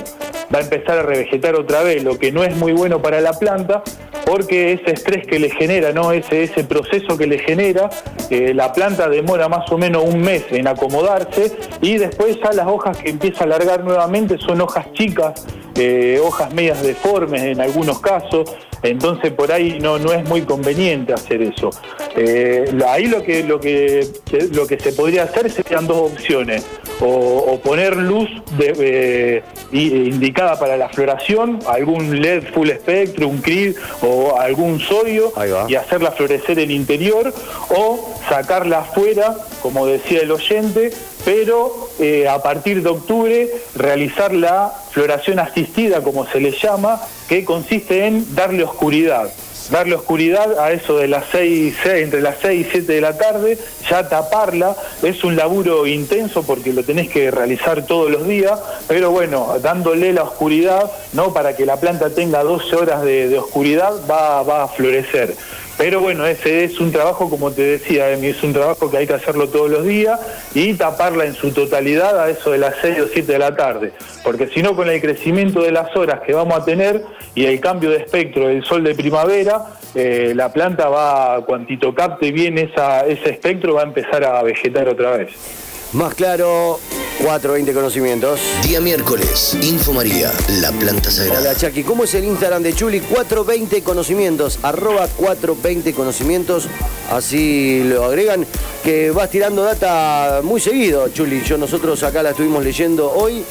Va 0.53 0.61
a 0.61 0.63
empezar 0.63 1.01
a 1.01 1.03
revegetar 1.03 1.55
otra 1.55 1.83
vez, 1.83 2.03
lo 2.03 2.19
que 2.19 2.33
no 2.33 2.43
es 2.43 2.57
muy 2.57 2.73
bueno 2.73 3.03
para 3.03 3.21
la 3.21 3.35
planta, 3.35 3.83
porque 4.25 4.73
ese 4.73 4.93
estrés 4.93 5.27
que 5.27 5.39
le 5.39 5.51
genera, 5.51 5.93
¿no? 5.93 6.13
ese, 6.13 6.45
ese 6.45 6.65
proceso 6.65 7.19
que 7.19 7.27
le 7.27 7.41
genera, 7.41 7.91
eh, 8.31 8.55
la 8.55 8.73
planta 8.73 9.11
demora 9.11 9.51
más 9.51 9.71
o 9.71 9.77
menos 9.77 10.03
un 10.03 10.23
mes 10.23 10.45
en 10.49 10.67
acomodarse 10.67 11.53
y 11.83 11.99
después 11.99 12.39
ya 12.43 12.55
las 12.55 12.69
hojas 12.69 12.97
que 12.97 13.11
empieza 13.11 13.41
a 13.41 13.45
alargar 13.49 13.85
nuevamente 13.85 14.39
son 14.39 14.63
hojas 14.63 14.91
chicas, 14.95 15.47
eh, 15.75 16.19
hojas 16.25 16.55
medias 16.55 16.83
deformes 16.83 17.43
en 17.43 17.61
algunos 17.61 18.01
casos, 18.01 18.51
entonces 18.83 19.33
por 19.33 19.53
ahí 19.53 19.79
no, 19.81 19.99
no 19.99 20.13
es 20.13 20.29
muy 20.29 20.43
conveniente 20.43 21.13
hacer 21.13 21.43
eso. 21.43 21.71
Eh, 22.17 22.65
ahí 22.89 23.07
lo 23.07 23.23
que, 23.23 23.45
lo, 23.45 23.61
que, 23.61 24.07
lo 24.53 24.67
que 24.67 24.79
se 24.79 24.93
podría 24.93 25.25
hacer 25.25 25.51
serían 25.51 25.87
dos 25.87 26.13
opciones, 26.13 26.65
o, 27.01 27.59
poner 27.63 27.97
luz 27.97 28.29
de, 28.59 29.43
indicada 29.73 30.59
para 30.59 30.77
la 30.77 30.89
floración, 30.89 31.59
algún 31.67 32.21
LED 32.21 32.53
full 32.53 32.69
spectrum, 32.69 33.31
un 33.31 33.39
CRID 33.39 33.77
o 34.03 34.39
algún 34.39 34.81
sodio 34.81 35.33
y 35.69 35.75
hacerla 35.75 36.13
florecer 36.13 36.59
en 36.59 36.71
interior, 36.71 37.33
o 37.71 38.15
sacarla 38.29 38.81
afuera, 38.81 39.37
como 39.63 39.87
decía 39.87 40.21
el 40.21 40.31
oyente, 40.31 40.93
pero 41.25 41.89
eh, 41.99 42.29
a 42.29 42.43
partir 42.43 42.83
de 42.83 42.89
octubre 42.89 43.51
realizar 43.75 44.33
la 44.33 44.73
floración 44.91 45.39
asistida, 45.39 46.03
como 46.03 46.27
se 46.27 46.41
le 46.41 46.53
llama, 46.53 47.01
que 47.29 47.45
consiste 47.45 48.07
en 48.07 48.35
darle 48.35 48.65
oscuridad. 48.65 49.31
Darle 49.71 49.95
oscuridad 49.95 50.59
a 50.59 50.73
eso 50.73 50.99
de 50.99 51.07
las 51.07 51.27
6, 51.31 51.77
entre 51.85 52.21
las 52.21 52.37
6 52.43 52.67
y 52.67 52.71
7 52.71 52.93
de 52.93 53.01
la 53.01 53.17
tarde, 53.17 53.57
ya 53.89 54.09
taparla, 54.09 54.75
es 55.03 55.23
un 55.23 55.37
laburo 55.37 55.87
intenso 55.87 56.43
porque 56.43 56.73
lo 56.73 56.83
tenés 56.83 57.09
que 57.09 57.31
realizar 57.31 57.87
todos 57.87 58.11
los 58.11 58.27
días, 58.27 58.59
pero 58.89 59.13
bueno, 59.13 59.55
dándole 59.63 60.13
la 60.13 60.25
oscuridad, 60.25 60.91
¿no? 61.13 61.33
Para 61.33 61.55
que 61.55 61.67
la 61.67 61.77
planta 61.77 62.11
tenga 62.11 62.43
12 62.43 62.75
horas 62.75 63.03
de, 63.03 63.39
oscuridad, 63.39 63.93
va, 64.11 64.43
va 64.43 64.65
a 64.65 64.69
florecer. 64.69 65.37
Pero 65.81 66.03
bueno, 66.03 66.27
ese 66.27 66.65
es 66.65 66.79
un 66.79 66.93
trabajo, 66.93 67.31
como 67.31 67.53
te 67.53 67.63
decía, 67.63 68.11
es 68.11 68.43
un 68.43 68.53
trabajo 68.53 68.91
que 68.91 68.99
hay 68.99 69.07
que 69.07 69.15
hacerlo 69.15 69.49
todos 69.49 69.71
los 69.71 69.83
días 69.83 70.21
y 70.55 70.75
taparla 70.75 71.25
en 71.25 71.33
su 71.33 71.53
totalidad 71.53 72.21
a 72.23 72.29
eso 72.29 72.51
de 72.51 72.59
las 72.59 72.75
6 72.83 73.01
o 73.01 73.09
7 73.09 73.33
de 73.33 73.39
la 73.39 73.57
tarde. 73.57 73.95
Porque 74.23 74.49
si 74.49 74.61
no, 74.61 74.77
con 74.77 74.91
el 74.91 75.01
crecimiento 75.01 75.63
de 75.63 75.73
las 75.73 75.97
horas 75.97 76.21
que 76.21 76.35
vamos 76.35 76.55
a 76.59 76.67
tener 76.67 77.03
y 77.35 77.47
el 77.47 77.61
cambio 77.61 77.89
de 77.89 77.97
espectro 77.97 78.49
del 78.49 78.63
sol 78.63 78.85
de 78.85 78.95
primavera, 78.95 79.69
eh, 79.95 80.35
la 80.37 80.53
planta 80.53 80.91
va, 80.91 81.43
cuantito 81.47 81.95
capte 81.95 82.31
bien 82.31 82.59
ese 82.59 83.31
espectro, 83.31 83.73
va 83.73 83.81
a 83.81 83.85
empezar 83.85 84.23
a 84.23 84.43
vegetar 84.43 84.87
otra 84.87 85.17
vez. 85.17 85.70
Más 85.93 86.15
claro, 86.15 86.79
420 87.25 87.73
conocimientos. 87.75 88.39
Día 88.63 88.81
miércoles, 88.81 89.57
Info 89.61 89.93
María, 89.93 90.33
la 90.61 90.71
planta 90.71 91.11
sagrada. 91.11 91.41
Hola 91.41 91.57
Chucky, 91.57 91.83
¿cómo 91.83 92.05
es 92.05 92.15
el 92.15 92.27
Instagram 92.27 92.63
de 92.63 92.73
Chuli? 92.73 93.01
420 93.01 93.83
conocimientos, 93.83 94.61
arroba 94.63 95.09
420 95.09 95.93
conocimientos, 95.93 96.69
así 97.11 97.83
lo 97.83 98.05
agregan, 98.05 98.47
que 98.85 99.11
vas 99.11 99.31
tirando 99.31 99.65
data 99.65 100.43
muy 100.45 100.61
seguido, 100.61 101.09
Chuli. 101.09 101.43
Yo 101.43 101.59
nosotros 101.59 102.01
acá 102.05 102.23
la 102.23 102.31
estuvimos 102.31 102.63
leyendo 102.63 103.11
hoy. 103.11 103.43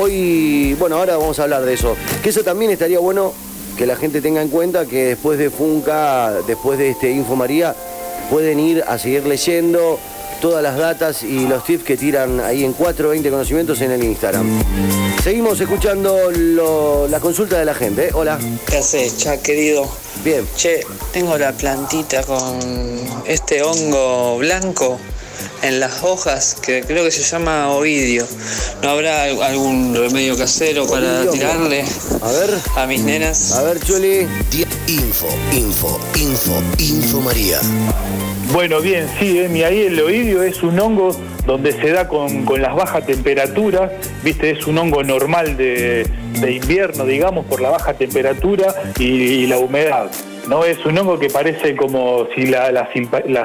Hoy, 0.00 0.76
bueno, 0.78 0.96
ahora 0.98 1.16
vamos 1.16 1.40
a 1.40 1.42
hablar 1.42 1.64
de 1.64 1.74
eso. 1.74 1.96
Que 2.22 2.28
eso 2.28 2.44
también 2.44 2.70
estaría 2.70 3.00
bueno 3.00 3.32
que 3.76 3.84
la 3.84 3.96
gente 3.96 4.20
tenga 4.20 4.42
en 4.42 4.48
cuenta 4.48 4.86
que 4.86 5.06
después 5.06 5.40
de 5.40 5.50
Funca, 5.50 6.34
después 6.46 6.78
de 6.78 6.90
este 6.90 7.10
Info 7.10 7.34
María, 7.34 7.74
pueden 8.30 8.60
ir 8.60 8.84
a 8.86 8.96
seguir 8.96 9.26
leyendo 9.26 9.98
todas 10.40 10.62
las 10.62 10.76
datas 10.76 11.22
y 11.22 11.46
los 11.46 11.64
tips 11.64 11.84
que 11.84 11.96
tiran 11.96 12.40
ahí 12.40 12.64
en 12.64 12.72
420 12.72 13.30
conocimientos 13.30 13.80
en 13.80 13.92
el 13.92 14.04
Instagram. 14.04 14.46
Seguimos 15.22 15.60
escuchando 15.60 16.30
la 17.08 17.20
consulta 17.20 17.58
de 17.58 17.64
la 17.64 17.74
gente. 17.74 18.08
¿eh? 18.08 18.10
Hola. 18.14 18.38
¿Qué 18.66 18.78
haces, 18.78 19.18
Cha, 19.18 19.38
querido? 19.38 19.88
Bien. 20.24 20.46
Che, 20.56 20.86
tengo 21.12 21.36
la 21.38 21.52
plantita 21.52 22.22
con 22.22 22.58
este 23.26 23.62
hongo 23.62 24.38
blanco 24.38 24.98
en 25.62 25.80
las 25.80 26.02
hojas 26.02 26.56
que 26.60 26.82
creo 26.82 27.04
que 27.04 27.10
se 27.10 27.22
llama 27.22 27.70
ovidio. 27.70 28.26
¿No 28.82 28.90
habrá 28.90 29.24
algún 29.24 29.94
remedio 29.94 30.36
casero 30.36 30.86
para 30.86 31.28
tirarle 31.30 31.84
a 32.22 32.32
ver 32.32 32.50
a 32.76 32.86
mis 32.86 33.02
nenas? 33.02 33.52
A 33.52 33.62
ver, 33.62 33.80
Chuli. 33.80 34.26
Info, 34.86 35.28
info, 35.52 36.00
info, 36.16 36.62
info 36.78 37.20
María. 37.20 37.60
Bueno, 38.52 38.80
bien, 38.80 39.06
sí, 39.18 39.38
Emi, 39.38 39.62
ahí 39.62 39.82
el 39.82 40.00
oidio 40.00 40.42
es 40.42 40.62
un 40.62 40.80
hongo 40.80 41.14
donde 41.44 41.70
se 41.72 41.90
da 41.90 42.08
con, 42.08 42.46
las 42.58 42.74
bajas 42.74 43.04
temperaturas, 43.04 43.92
viste, 44.24 44.50
es 44.50 44.66
un 44.66 44.78
hongo 44.78 45.02
normal 45.02 45.58
de, 45.58 46.06
invierno, 46.50 47.04
digamos, 47.04 47.44
por 47.44 47.60
la 47.60 47.68
baja 47.68 47.92
temperatura 47.92 48.74
y, 48.98 49.46
la 49.46 49.58
humedad. 49.58 50.10
No 50.48 50.64
es 50.64 50.82
un 50.86 50.96
hongo 50.96 51.18
que 51.18 51.28
parece 51.28 51.76
como 51.76 52.26
si 52.34 52.46
la, 52.46 52.88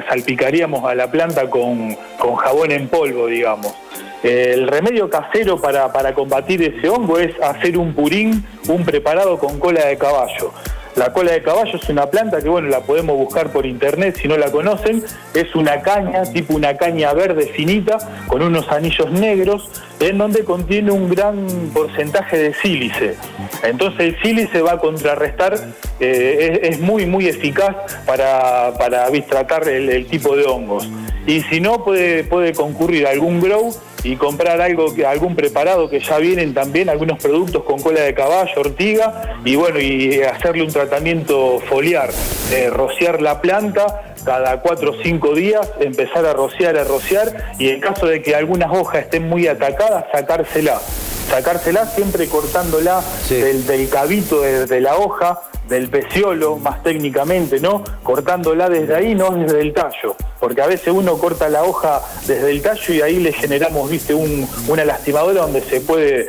salpicaríamos 0.08 0.84
a 0.84 0.94
la 0.94 1.10
planta 1.10 1.50
con, 1.50 1.96
jabón 2.38 2.70
en 2.70 2.88
polvo, 2.88 3.26
digamos. 3.26 3.74
El 4.22 4.66
remedio 4.66 5.10
casero 5.10 5.60
para, 5.60 5.92
para 5.92 6.14
combatir 6.14 6.62
ese 6.62 6.88
hongo 6.88 7.18
es 7.18 7.38
hacer 7.42 7.76
un 7.76 7.92
purín, 7.92 8.42
un 8.68 8.84
preparado 8.86 9.38
con 9.38 9.58
cola 9.58 9.84
de 9.84 9.98
caballo. 9.98 10.54
La 10.96 11.12
cola 11.12 11.32
de 11.32 11.42
caballo 11.42 11.76
es 11.76 11.88
una 11.88 12.06
planta 12.06 12.40
que, 12.40 12.48
bueno, 12.48 12.68
la 12.68 12.80
podemos 12.80 13.16
buscar 13.16 13.50
por 13.50 13.66
internet 13.66 14.16
si 14.20 14.28
no 14.28 14.36
la 14.36 14.50
conocen. 14.50 15.02
Es 15.34 15.54
una 15.56 15.82
caña, 15.82 16.22
tipo 16.32 16.54
una 16.54 16.76
caña 16.76 17.12
verde 17.12 17.46
finita, 17.46 17.98
con 18.28 18.42
unos 18.42 18.70
anillos 18.70 19.10
negros, 19.10 19.68
en 19.98 20.18
donde 20.18 20.44
contiene 20.44 20.92
un 20.92 21.08
gran 21.08 21.46
porcentaje 21.72 22.38
de 22.38 22.54
sílice. 22.54 23.16
Entonces 23.64 24.00
el 24.00 24.22
sílice 24.22 24.62
va 24.62 24.72
a 24.72 24.78
contrarrestar, 24.78 25.56
eh, 25.98 26.60
es, 26.62 26.80
muy, 26.80 27.06
muy 27.06 27.26
eficaz 27.26 27.74
para, 28.06 28.72
para 28.78 29.10
tratar 29.22 29.68
el, 29.68 30.06
tipo 30.06 30.36
de 30.36 30.44
hongos. 30.44 30.88
Y 31.26 31.40
si 31.42 31.60
no, 31.60 31.84
puede, 31.84 32.24
puede 32.24 32.52
concurrir 32.52 33.06
algún 33.06 33.40
grow 33.40 33.74
y 34.02 34.16
comprar 34.16 34.60
algo 34.60 34.94
que 34.94 35.06
algún 35.06 35.34
preparado 35.34 35.88
que 35.88 35.98
ya 35.98 36.18
vienen 36.18 36.52
también 36.52 36.90
algunos 36.90 37.18
productos 37.18 37.64
con 37.64 37.80
cola 37.80 38.02
de 38.02 38.14
caballo, 38.14 38.52
ortiga 38.56 39.38
y 39.44 39.56
bueno 39.56 39.80
y 39.80 40.20
hacerle 40.22 40.62
un 40.62 40.70
tratamiento 40.70 41.60
foliar, 41.60 42.10
eh, 42.52 42.68
rociar 42.70 43.22
la 43.22 43.40
planta 43.40 44.14
cada 44.24 44.60
cuatro 44.60 44.92
o 44.92 45.02
cinco 45.02 45.34
días, 45.34 45.70
empezar 45.80 46.26
a 46.26 46.32
rociar, 46.32 46.76
a 46.76 46.84
rociar 46.84 47.54
y 47.58 47.68
en 47.68 47.80
caso 47.80 48.06
de 48.06 48.22
que 48.22 48.34
algunas 48.34 48.70
hojas 48.70 49.04
estén 49.04 49.28
muy 49.28 49.46
atacadas, 49.46 50.06
sacársela. 50.12 50.80
Sacársela 51.28 51.86
siempre 51.86 52.28
cortándola 52.28 53.02
del, 53.28 53.66
del, 53.66 53.88
cabito 53.88 54.42
de, 54.42 54.80
la 54.80 54.96
hoja, 54.96 55.40
del 55.68 55.88
peciolo, 55.88 56.56
más 56.56 56.82
técnicamente, 56.82 57.60
¿no? 57.60 57.82
Cortándola 58.02 58.68
desde 58.68 58.94
ahí, 58.94 59.14
no 59.14 59.30
desde 59.30 59.60
el 59.60 59.72
tallo. 59.72 60.16
Porque 60.38 60.60
a 60.62 60.66
veces 60.66 60.88
uno 60.88 61.16
corta 61.18 61.48
la 61.48 61.64
hoja 61.64 62.02
desde 62.26 62.50
el 62.50 62.60
tallo 62.62 62.94
y 62.94 63.00
ahí 63.00 63.20
le 63.20 63.32
generamos, 63.32 63.90
viste, 63.90 64.14
un, 64.14 64.46
una 64.68 64.84
lastimadora 64.84 65.42
donde 65.42 65.62
se 65.62 65.80
puede 65.80 66.28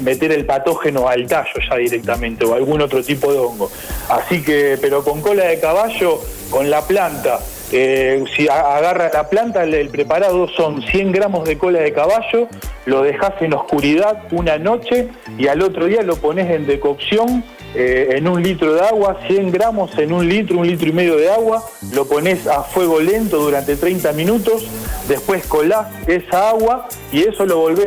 meter 0.00 0.32
el 0.32 0.46
patógeno 0.46 1.08
al 1.08 1.26
tallo 1.26 1.60
ya 1.68 1.76
directamente 1.76 2.44
o 2.44 2.54
algún 2.54 2.80
otro 2.80 3.02
tipo 3.02 3.32
de 3.32 3.38
hongo. 3.38 3.70
Así 4.08 4.42
que, 4.42 4.78
pero 4.80 5.02
con 5.02 5.20
cola 5.20 5.44
de 5.44 5.58
caballo, 5.58 6.20
con 6.50 6.70
la 6.70 6.82
planta, 6.82 7.40
eh, 7.72 8.24
si 8.36 8.46
agarra 8.48 9.10
la 9.12 9.28
planta, 9.28 9.64
el, 9.64 9.88
preparado 9.88 10.46
son 10.48 10.82
100 10.82 11.10
gramos 11.10 11.48
de 11.48 11.58
cola 11.58 11.80
de 11.80 11.92
caballo, 11.92 12.48
lo 12.84 13.02
dejas 13.02 13.32
en 13.40 13.54
oscuridad 13.54 14.22
una 14.30 14.56
noche 14.56 15.08
y 15.36 15.48
al 15.48 15.62
otro 15.62 15.86
día 15.86 16.02
lo 16.02 16.16
pones 16.16 16.48
en 16.50 16.66
decocción 16.66 17.44
eh, 17.78 18.16
en 18.16 18.26
un 18.26 18.42
litro 18.42 18.72
de 18.72 18.80
agua, 18.80 19.18
100 19.26 19.50
gramos 19.50 19.96
en 19.98 20.10
un 20.12 20.26
litro, 20.26 20.58
un 20.58 20.66
litro 20.66 20.88
y 20.88 20.92
medio 20.92 21.16
de 21.16 21.30
agua, 21.30 21.62
lo 21.92 22.06
pones 22.06 22.46
a 22.46 22.62
fuego 22.62 23.00
lento 23.00 23.36
durante 23.38 23.76
30 23.76 24.12
minutos, 24.14 24.66
después 25.08 25.44
colás 25.46 25.86
esa 26.06 26.48
agua 26.48 26.88
y 27.12 27.24
eso 27.24 27.44
lo 27.44 27.58
volvés 27.58 27.86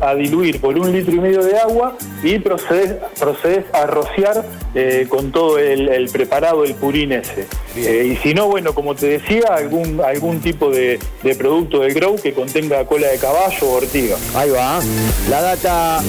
a 0.00 0.14
diluir 0.14 0.58
por 0.58 0.78
un 0.78 0.90
litro 0.90 1.14
y 1.14 1.20
medio 1.20 1.42
de 1.42 1.58
agua 1.58 1.96
y 2.22 2.38
procedes, 2.38 2.94
procedes 3.18 3.66
a 3.74 3.86
rociar 3.86 4.42
eh, 4.74 5.06
con 5.08 5.32
todo 5.32 5.58
el, 5.58 6.08
preparado, 6.10 6.64
el 6.64 6.74
purín 6.74 7.12
ese. 7.12 7.46
Eh, 7.76 8.12
y 8.12 8.16
si 8.16 8.32
no, 8.32 8.48
bueno, 8.48 8.74
como 8.74 8.94
te 8.94 9.06
decía, 9.06 9.48
algún, 9.50 10.00
algún 10.00 10.40
tipo 10.40 10.70
de, 10.70 10.98
producto 11.36 11.80
del 11.80 11.92
grow 11.92 12.16
que 12.16 12.32
contenga 12.32 12.86
cola 12.86 13.08
de 13.08 13.18
caballo 13.18 13.66
o 13.66 13.76
ortiga. 13.76 14.16
Ahí 14.34 14.50
va, 14.50 14.80
la 15.28 15.42
data 15.42 16.02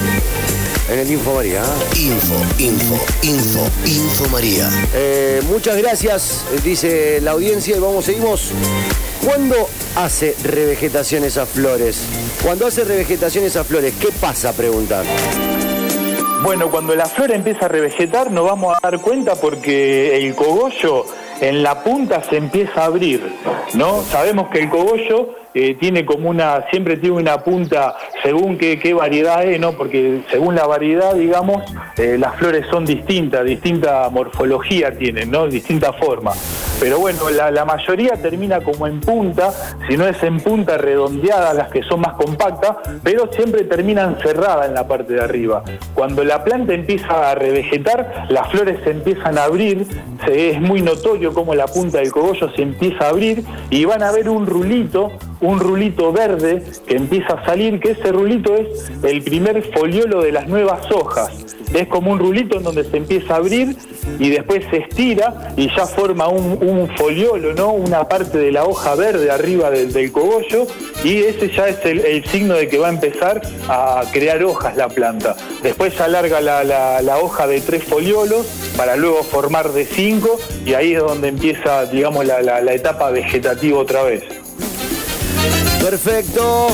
en 0.88 0.98
el 0.98 1.10
Info 1.10 1.34
María. 1.34 1.62
Info, 1.96 2.34
info, 2.58 2.94
info, 3.22 3.70
info 3.84 4.28
María. 4.30 4.68
Eh, 4.94 5.42
muchas 5.48 5.76
gracias, 5.76 6.44
dice 6.64 7.20
la 7.20 7.32
audiencia 7.32 7.76
y 7.76 7.80
vamos, 7.80 8.04
seguimos. 8.04 8.52
¿Cuándo 9.24 9.68
hace 9.96 10.34
revegetación 10.44 11.24
esas 11.24 11.48
flores? 11.48 12.02
Cuando 12.42 12.66
hace 12.66 12.84
revegetación 12.84 13.44
esas 13.44 13.66
flores, 13.66 13.94
¿qué 14.00 14.08
pasa? 14.20 14.52
Preguntar. 14.52 15.04
Bueno, 16.42 16.70
cuando 16.70 16.94
la 16.94 17.06
flor 17.06 17.32
empieza 17.32 17.66
a 17.66 17.68
revegetar 17.68 18.30
nos 18.30 18.46
vamos 18.46 18.76
a 18.76 18.78
dar 18.80 19.00
cuenta 19.00 19.34
porque 19.34 20.16
el 20.16 20.34
cogollo 20.36 21.04
en 21.40 21.62
la 21.62 21.82
punta 21.82 22.22
se 22.22 22.36
empieza 22.36 22.82
a 22.82 22.84
abrir, 22.86 23.34
¿no? 23.74 24.02
Sabemos 24.04 24.48
que 24.48 24.60
el 24.60 24.70
cogollo 24.70 25.34
eh, 25.60 25.74
tiene 25.74 26.06
como 26.06 26.30
una, 26.30 26.66
siempre 26.70 26.96
tiene 26.98 27.16
una 27.16 27.38
punta 27.38 27.96
según 28.22 28.56
qué, 28.56 28.94
variedad 28.94 29.44
es, 29.44 29.58
¿no? 29.58 29.72
Porque 29.72 30.20
según 30.30 30.54
la 30.54 30.68
variedad, 30.68 31.14
digamos, 31.14 31.64
eh, 31.96 32.16
las 32.16 32.36
flores 32.36 32.64
son 32.70 32.84
distintas, 32.84 33.44
distinta 33.44 34.08
morfología 34.08 34.96
tienen, 34.96 35.32
¿no? 35.32 35.48
Distinta 35.48 35.92
forma. 35.92 36.30
Pero 36.78 37.00
bueno, 37.00 37.28
la, 37.30 37.64
mayoría 37.64 38.12
termina 38.12 38.60
como 38.60 38.86
en 38.86 39.00
punta, 39.00 39.52
si 39.88 39.96
no 39.96 40.06
es 40.06 40.22
en 40.22 40.38
punta 40.38 40.78
redondeada, 40.78 41.52
las 41.52 41.70
que 41.70 41.82
son 41.82 42.02
más 42.02 42.12
compactas, 42.12 42.76
pero 43.02 43.28
siempre 43.32 43.64
terminan 43.64 44.16
cerradas 44.22 44.68
en 44.68 44.74
la 44.74 44.86
parte 44.86 45.14
de 45.14 45.20
arriba. 45.20 45.64
Cuando 45.92 46.22
la 46.22 46.44
planta 46.44 46.72
empieza 46.72 47.32
a 47.32 47.34
revegetar, 47.34 48.26
las 48.28 48.48
flores 48.52 48.78
se 48.84 48.92
empiezan 48.92 49.38
a 49.38 49.44
abrir, 49.44 49.88
es 50.28 50.60
muy 50.60 50.82
notorio 50.82 51.34
como 51.34 51.52
la 51.56 51.66
punta 51.66 51.98
del 51.98 52.12
cogollo 52.12 52.48
se 52.54 52.62
empieza 52.62 53.06
a 53.06 53.08
abrir 53.08 53.44
y 53.70 53.84
van 53.84 54.04
a 54.04 54.12
ver 54.12 54.28
un 54.28 54.46
rulito 54.46 55.10
un 55.40 55.60
rulito 55.60 56.12
verde 56.12 56.62
que 56.86 56.96
empieza 56.96 57.34
a 57.34 57.44
salir, 57.44 57.80
que 57.80 57.92
ese 57.92 58.12
rulito 58.12 58.54
es 58.54 58.90
el 59.02 59.22
primer 59.22 59.62
foliolo 59.72 60.22
de 60.22 60.32
las 60.32 60.48
nuevas 60.48 60.90
hojas. 60.90 61.30
Es 61.74 61.86
como 61.88 62.12
un 62.12 62.18
rulito 62.18 62.56
en 62.58 62.64
donde 62.64 62.84
se 62.84 62.96
empieza 62.96 63.34
a 63.34 63.36
abrir 63.36 63.76
y 64.18 64.30
después 64.30 64.64
se 64.70 64.78
estira 64.78 65.52
y 65.56 65.68
ya 65.74 65.86
forma 65.86 66.28
un, 66.28 66.88
foliolo, 66.96 67.52
¿no? 67.52 67.72
Una 67.72 68.08
parte 68.08 68.38
de 68.38 68.50
la 68.52 68.64
hoja 68.64 68.94
verde 68.94 69.30
arriba 69.30 69.70
del, 69.70 70.12
cogollo 70.12 70.66
y 71.04 71.18
ese 71.18 71.50
ya 71.50 71.68
es 71.68 71.84
el, 71.84 72.24
signo 72.24 72.54
de 72.54 72.68
que 72.68 72.78
va 72.78 72.88
a 72.88 72.90
empezar 72.90 73.42
a 73.68 74.02
crear 74.12 74.42
hojas 74.44 74.76
la 74.76 74.88
planta. 74.88 75.36
Después 75.62 75.92
se 75.94 76.02
alarga 76.02 76.40
la, 76.40 77.18
hoja 77.20 77.46
de 77.46 77.60
tres 77.60 77.84
foliolos 77.84 78.46
para 78.76 78.96
luego 78.96 79.22
formar 79.22 79.70
de 79.72 79.84
cinco 79.84 80.38
y 80.64 80.74
ahí 80.74 80.94
es 80.94 81.00
donde 81.00 81.28
empieza, 81.28 81.84
digamos, 81.86 82.24
la 82.24 82.72
etapa 82.72 83.10
vegetativa 83.10 83.78
otra 83.78 84.02
vez. 84.04 84.47
Perfecto. 85.80 86.68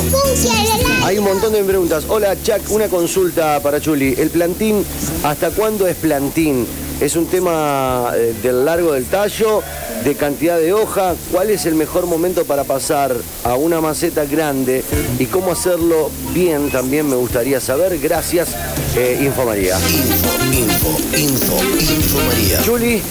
Hay 1.04 1.18
un 1.18 1.24
montón 1.24 1.52
de 1.52 1.62
preguntas. 1.62 2.04
Hola, 2.08 2.34
Chuck, 2.42 2.70
una 2.70 2.88
consulta 2.88 3.60
para 3.60 3.80
Chuli. 3.80 4.14
¿El 4.18 4.30
plantín, 4.30 4.84
hasta 5.22 5.50
cuándo 5.50 5.86
es 5.86 5.96
plantín? 5.96 6.66
Es 7.00 7.16
un 7.16 7.26
tema 7.26 8.12
eh, 8.14 8.34
del 8.42 8.64
largo 8.64 8.92
del 8.92 9.04
tallo, 9.06 9.62
de 10.04 10.14
cantidad 10.14 10.58
de 10.58 10.72
hoja. 10.72 11.14
¿Cuál 11.32 11.50
es 11.50 11.66
el 11.66 11.74
mejor 11.74 12.06
momento 12.06 12.44
para 12.44 12.64
pasar 12.64 13.14
a 13.42 13.54
una 13.56 13.80
maceta 13.80 14.24
grande 14.24 14.82
y 15.18 15.26
cómo 15.26 15.52
hacerlo 15.52 16.10
bien? 16.32 16.70
También 16.70 17.08
me 17.08 17.16
gustaría 17.16 17.60
saber. 17.60 17.98
Gracias, 17.98 18.50
eh, 18.96 19.20
Info 19.22 19.44
María. 19.44 19.76
Info, 19.78 20.30
info, 20.52 20.98
info, 21.16 21.62
info 21.62 22.18
María. 22.18 22.62
Chuli. 22.62 23.02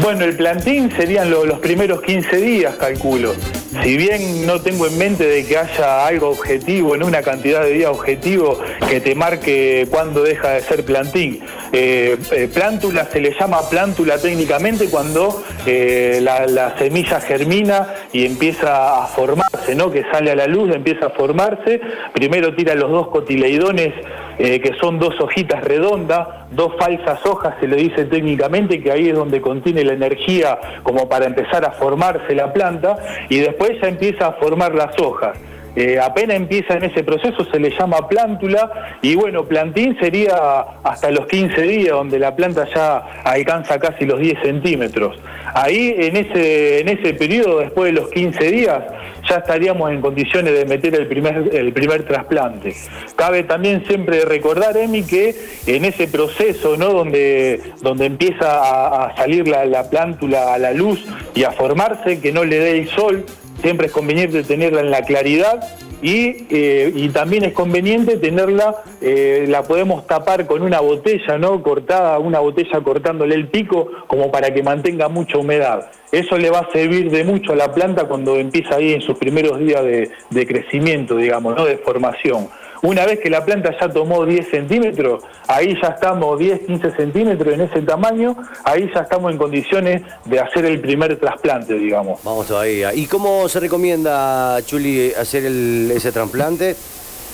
Bueno, 0.00 0.24
el 0.24 0.36
plantín 0.36 0.92
serían 0.96 1.28
los 1.30 1.58
primeros 1.58 2.02
15 2.02 2.36
días, 2.36 2.76
calculo. 2.76 3.34
Si 3.82 3.96
bien 3.96 4.46
no 4.46 4.60
tengo 4.60 4.86
en 4.86 4.96
mente 4.96 5.26
de 5.26 5.44
que 5.44 5.58
haya 5.58 6.06
algo 6.06 6.28
objetivo, 6.30 6.94
en 6.94 7.02
una 7.02 7.22
cantidad 7.22 7.62
de 7.62 7.72
días 7.72 7.90
objetivo 7.90 8.60
que 8.88 9.00
te 9.00 9.14
marque 9.14 9.88
cuándo 9.90 10.22
deja 10.22 10.50
de 10.50 10.60
ser 10.62 10.84
plantín, 10.84 11.40
eh, 11.72 12.16
eh, 12.30 12.48
plántula 12.52 13.08
se 13.10 13.20
le 13.20 13.34
llama 13.38 13.68
plántula 13.68 14.18
técnicamente 14.18 14.88
cuando 14.88 15.42
eh, 15.70 16.20
la, 16.20 16.76
semilla 16.78 17.20
germina 17.20 17.94
y 18.12 18.24
empieza 18.24 19.02
a 19.02 19.06
formarse, 19.06 19.74
¿no? 19.74 19.90
que 19.90 20.04
sale 20.10 20.30
a 20.30 20.36
la 20.36 20.46
luz, 20.46 20.74
empieza 20.74 21.06
a 21.06 21.10
formarse, 21.10 21.80
primero 22.12 22.54
tira 22.54 22.74
los 22.74 22.90
dos 22.90 23.08
cotileidones 23.08 23.94
que 24.38 24.72
son 24.80 25.00
dos 25.00 25.20
hojitas 25.20 25.64
redondas, 25.64 26.28
dos 26.52 26.72
falsas 26.78 27.26
hojas, 27.26 27.54
se 27.58 27.66
le 27.66 27.74
dice 27.74 28.04
técnicamente, 28.04 28.80
que 28.80 28.92
ahí 28.92 29.08
es 29.08 29.14
donde 29.16 29.40
contiene 29.40 29.82
la 29.82 29.94
energía 29.94 30.60
como 30.84 31.08
para 31.08 31.26
empezar 31.26 31.64
a 31.64 31.72
formarse 31.72 32.36
la 32.36 32.52
planta, 32.52 32.96
y 33.28 33.40
después 33.40 33.72
ya 33.82 33.88
empieza 33.88 34.28
a 34.28 34.32
formar 34.34 34.76
las 34.76 34.96
hojas. 35.00 35.36
Eh, 35.80 35.96
apenas 35.96 36.34
empieza 36.34 36.74
en 36.74 36.82
ese 36.82 37.04
proceso 37.04 37.44
se 37.44 37.60
le 37.60 37.70
llama 37.70 38.08
plántula 38.08 38.96
y 39.00 39.14
bueno, 39.14 39.44
plantín 39.44 39.96
sería 40.00 40.34
hasta 40.82 41.08
los 41.12 41.28
15 41.28 41.62
días 41.62 41.92
donde 41.92 42.18
la 42.18 42.34
planta 42.34 42.66
ya 42.74 43.22
alcanza 43.22 43.78
casi 43.78 44.04
los 44.04 44.18
10 44.18 44.40
centímetros. 44.42 45.16
Ahí 45.54 45.94
en 45.96 46.16
ese, 46.16 46.80
en 46.80 46.88
ese 46.88 47.14
periodo, 47.14 47.60
después 47.60 47.94
de 47.94 48.00
los 48.00 48.10
15 48.10 48.50
días, 48.50 48.82
ya 49.30 49.36
estaríamos 49.36 49.92
en 49.92 50.00
condiciones 50.00 50.52
de 50.52 50.64
meter 50.64 50.96
el 50.96 51.06
primer, 51.06 51.48
el 51.54 51.72
primer 51.72 52.02
trasplante. 52.02 52.74
Cabe 53.14 53.44
también 53.44 53.84
siempre 53.86 54.24
recordar, 54.24 54.76
Emi, 54.76 55.04
que 55.04 55.32
en 55.68 55.84
ese 55.84 56.08
proceso, 56.08 56.76
¿no? 56.76 56.92
donde, 56.92 57.60
donde 57.82 58.06
empieza 58.06 59.04
a, 59.04 59.16
salir 59.16 59.46
la, 59.46 59.64
la 59.64 59.88
plántula 59.88 60.54
a 60.54 60.58
la 60.58 60.72
luz 60.72 61.06
y 61.36 61.44
a 61.44 61.52
formarse, 61.52 62.20
que 62.20 62.32
no 62.32 62.42
le 62.44 62.58
dé 62.58 62.78
el 62.78 62.88
sol, 62.88 63.24
siempre 63.62 63.86
es 63.86 63.92
conveniente 63.92 64.42
tenerla 64.42 64.80
en 64.80 64.90
la 64.90 65.02
claridad 65.02 65.60
y, 66.00 66.46
eh, 66.50 67.10
también 67.12 67.44
es 67.44 67.52
conveniente 67.52 68.16
tenerla, 68.16 68.76
eh, 69.00 69.46
la 69.48 69.62
podemos 69.64 70.06
tapar 70.06 70.46
con 70.46 70.62
una 70.62 70.80
botella, 70.80 71.38
¿no? 71.38 71.60
Cortada, 71.62 72.18
una 72.18 72.38
botella 72.38 72.80
cortándole 72.80 73.34
el 73.34 73.48
pico 73.48 73.90
como 74.06 74.30
para 74.30 74.52
que 74.54 74.62
mantenga 74.62 75.08
mucha 75.08 75.38
humedad. 75.38 75.90
Eso 76.12 76.38
le 76.38 76.50
va 76.50 76.60
a 76.60 76.72
servir 76.72 77.10
de 77.10 77.24
mucho 77.24 77.52
a 77.52 77.56
la 77.56 77.74
planta 77.74 78.04
cuando 78.04 78.36
empieza 78.36 78.76
ahí 78.76 78.92
en 78.92 79.00
sus 79.00 79.18
primeros 79.18 79.58
días 79.58 79.82
de, 79.82 80.10
de 80.30 80.46
crecimiento, 80.46 81.16
digamos, 81.16 81.56
¿no? 81.56 81.64
De 81.64 81.78
formación. 81.78 82.48
Una 82.82 83.04
vez 83.06 83.20
que 83.20 83.30
la 83.30 83.44
planta 83.44 83.74
ya 83.78 83.88
tomó 83.88 84.24
10 84.24 84.50
centímetros, 84.50 85.24
ahí 85.46 85.76
ya 85.82 85.88
estamos 85.88 86.38
10, 86.38 86.60
15 86.60 86.90
centímetros 86.92 87.54
en 87.54 87.62
ese 87.62 87.82
tamaño, 87.82 88.36
ahí 88.64 88.90
ya 88.94 89.00
estamos 89.00 89.32
en 89.32 89.38
condiciones 89.38 90.02
de 90.24 90.40
hacer 90.40 90.64
el 90.64 90.80
primer 90.80 91.18
trasplante, 91.18 91.74
digamos. 91.74 92.22
Vamos 92.22 92.46
todavía. 92.46 92.94
¿Y 92.94 93.06
cómo 93.06 93.48
se 93.48 93.60
recomienda, 93.60 94.58
Chuli, 94.64 95.12
hacer 95.12 95.44
ese 95.46 96.12
trasplante? 96.12 96.76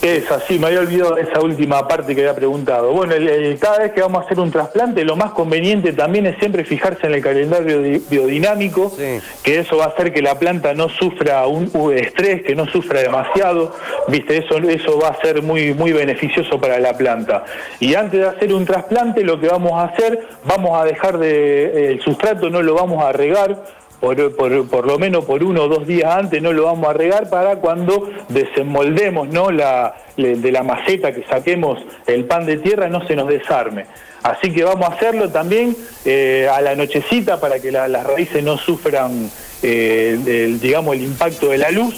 Es 0.05 0.31
así, 0.31 0.59
me 0.59 0.67
había 0.67 0.81
olvidado 0.81 1.17
esa 1.17 1.41
última 1.41 1.89
parte 1.89 2.15
que 2.15 2.21
había 2.21 2.35
preguntado. 2.35 2.93
Bueno, 2.93 3.15
cada 3.59 3.79
vez 3.79 3.93
que 3.93 4.03
vamos 4.03 4.21
a 4.21 4.27
hacer 4.27 4.39
un 4.39 4.51
trasplante, 4.51 5.03
lo 5.03 5.17
más 5.17 5.33
conveniente 5.33 5.95
también 5.95 6.27
es 6.27 6.37
siempre 6.37 6.63
fijarse 6.63 7.07
en 7.07 7.15
el 7.15 7.23
calendario 7.23 7.81
biodinámico, 8.11 8.95
que 9.43 9.61
eso 9.61 9.79
va 9.79 9.87
a 9.87 9.89
hacer 9.89 10.13
que 10.13 10.21
la 10.21 10.39
planta 10.39 10.75
no 10.75 10.91
sufra 10.91 11.47
un, 11.47 11.71
estrés, 11.97 12.43
que 12.43 12.55
no 12.55 12.67
sufra 12.67 13.01
demasiado, 13.01 13.75
viste, 14.09 14.37
eso, 14.37 14.59
eso 14.59 14.99
va 15.01 15.09
a 15.09 15.21
ser 15.23 15.41
muy, 15.41 15.73
muy 15.73 15.93
beneficioso 15.93 16.61
para 16.61 16.79
la 16.79 16.95
planta. 16.95 17.47
Y 17.81 17.95
antes 17.95 18.21
de 18.21 18.27
hacer 18.27 18.53
un 18.53 18.67
trasplante, 18.67 19.25
lo 19.25 19.41
que 19.41 19.49
vamos 19.49 19.73
a 19.73 19.85
hacer, 19.85 20.21
vamos 20.45 20.79
a 20.79 20.85
dejar 20.85 21.17
de, 21.17 21.93
el 21.93 22.03
sustrato 22.03 22.51
no 22.51 22.61
lo 22.61 22.75
vamos 22.75 23.03
a 23.03 23.11
regar, 23.11 23.57
por, 24.05 24.67
por, 24.67 24.87
lo 24.87 24.99
menos 24.99 25.25
por 25.25 25.43
uno 25.43 25.63
o 25.63 25.69
dos 25.69 25.87
días 25.87 26.15
antes 26.15 26.43
no 26.43 26.53
lo 26.53 26.65
vamos 26.65 26.89
a 26.89 26.93
regar 26.93 27.31
para 27.31 27.57
cuando 27.57 28.11
desenmoldemos 28.29 29.29
¿no? 29.29 29.51
la, 29.51 29.95
de 30.17 30.53
la 30.53 30.63
maceta 30.63 31.13
que 31.13 31.25
saquemos 31.25 31.79
el 32.07 32.25
pan 32.27 32.45
de 32.45 32.59
tierra 32.59 32.89
no 32.89 33.07
se 33.07 33.17
nos 33.17 33.29
desarme. 33.29 33.87
Así 34.23 34.53
que 34.53 34.65
vamos 34.65 34.89
a 34.89 34.93
hacerlo 34.93 35.31
también 35.31 35.77
eh, 36.05 36.49
a 36.53 36.61
la 36.61 36.75
nochecita 36.75 37.41
para 37.41 37.61
que 37.61 37.71
las 37.71 38.05
raíces 38.05 38.43
no 38.43 38.57
sufran 38.57 39.31
eh, 39.67 40.59
digamos, 40.61 40.95
el 40.95 41.05
impacto 41.05 41.49
de 41.49 41.59
la 41.59 41.71
luz. 41.71 41.95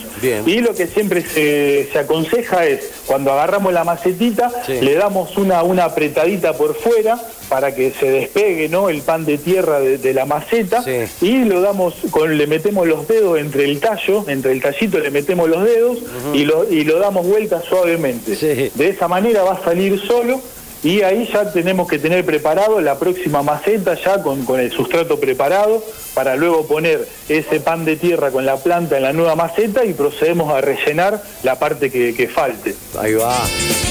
Y 0.46 0.60
lo 0.60 0.74
que 0.74 0.86
siempre 0.86 1.22
se, 1.22 1.88
aconseja 1.98 2.64
es, 2.66 3.02
cuando 3.06 3.32
agarramos 3.32 3.72
la 3.72 3.82
macetita, 3.82 4.52
le 4.68 4.94
damos 4.94 5.36
una, 5.36 5.64
una 5.64 5.84
apretadita 5.84 6.52
por 6.52 6.76
fuera 6.76 7.18
para 7.48 7.74
que 7.74 7.92
se 7.92 8.10
despegue 8.10 8.68
¿no? 8.68 8.88
el 8.88 9.02
pan 9.02 9.24
de 9.24 9.38
tierra 9.38 9.80
de, 9.80 10.14
la 10.14 10.24
maceta 10.24 10.84
y 11.20 11.44
lo 11.44 11.60
damos, 11.60 11.94
con, 12.10 12.36
le 12.36 12.46
metemos 12.46 12.86
los 12.86 13.06
dedos 13.06 13.38
entre 13.38 13.64
el 13.64 13.80
tallo, 13.80 14.24
entre 14.28 14.52
el 14.52 14.62
tallito 14.62 14.98
le 14.98 15.10
metemos 15.10 15.48
los 15.48 15.64
dedos 15.64 15.98
y, 16.32 16.44
lo, 16.44 16.70
y 16.70 16.84
lo 16.84 16.98
damos 16.98 17.26
vuelta 17.26 17.62
suavemente. 17.62 18.36
De 18.74 18.88
esa 18.88 19.08
manera 19.08 19.42
va 19.42 19.54
a 19.54 19.64
salir 19.64 20.00
solo 20.00 20.40
y 20.82 21.02
ahí 21.02 21.28
ya 21.32 21.52
tenemos 21.52 21.88
que 21.88 21.98
tener 21.98 22.24
preparado 22.24 22.80
la 22.80 22.98
próxima 22.98 23.42
maceta 23.42 23.94
ya 23.94 24.22
con, 24.22 24.44
con 24.44 24.60
el 24.60 24.70
sustrato 24.70 25.18
preparado 25.18 25.82
para 26.14 26.36
luego 26.36 26.66
poner 26.66 27.08
ese 27.28 27.60
pan 27.60 27.84
de 27.84 27.96
tierra 27.96 28.30
con 28.30 28.46
la 28.46 28.56
planta 28.56 28.96
en 28.96 29.02
la 29.02 29.12
nueva 29.12 29.36
maceta 29.36 29.84
y 29.84 29.92
procedemos 29.92 30.52
a 30.52 30.60
rellenar 30.60 31.22
la 31.42 31.58
parte 31.58 31.90
que, 31.90 32.14
que 32.14 32.28
falte. 32.28 32.74
Ahí 32.98 33.14
va. 33.14 33.36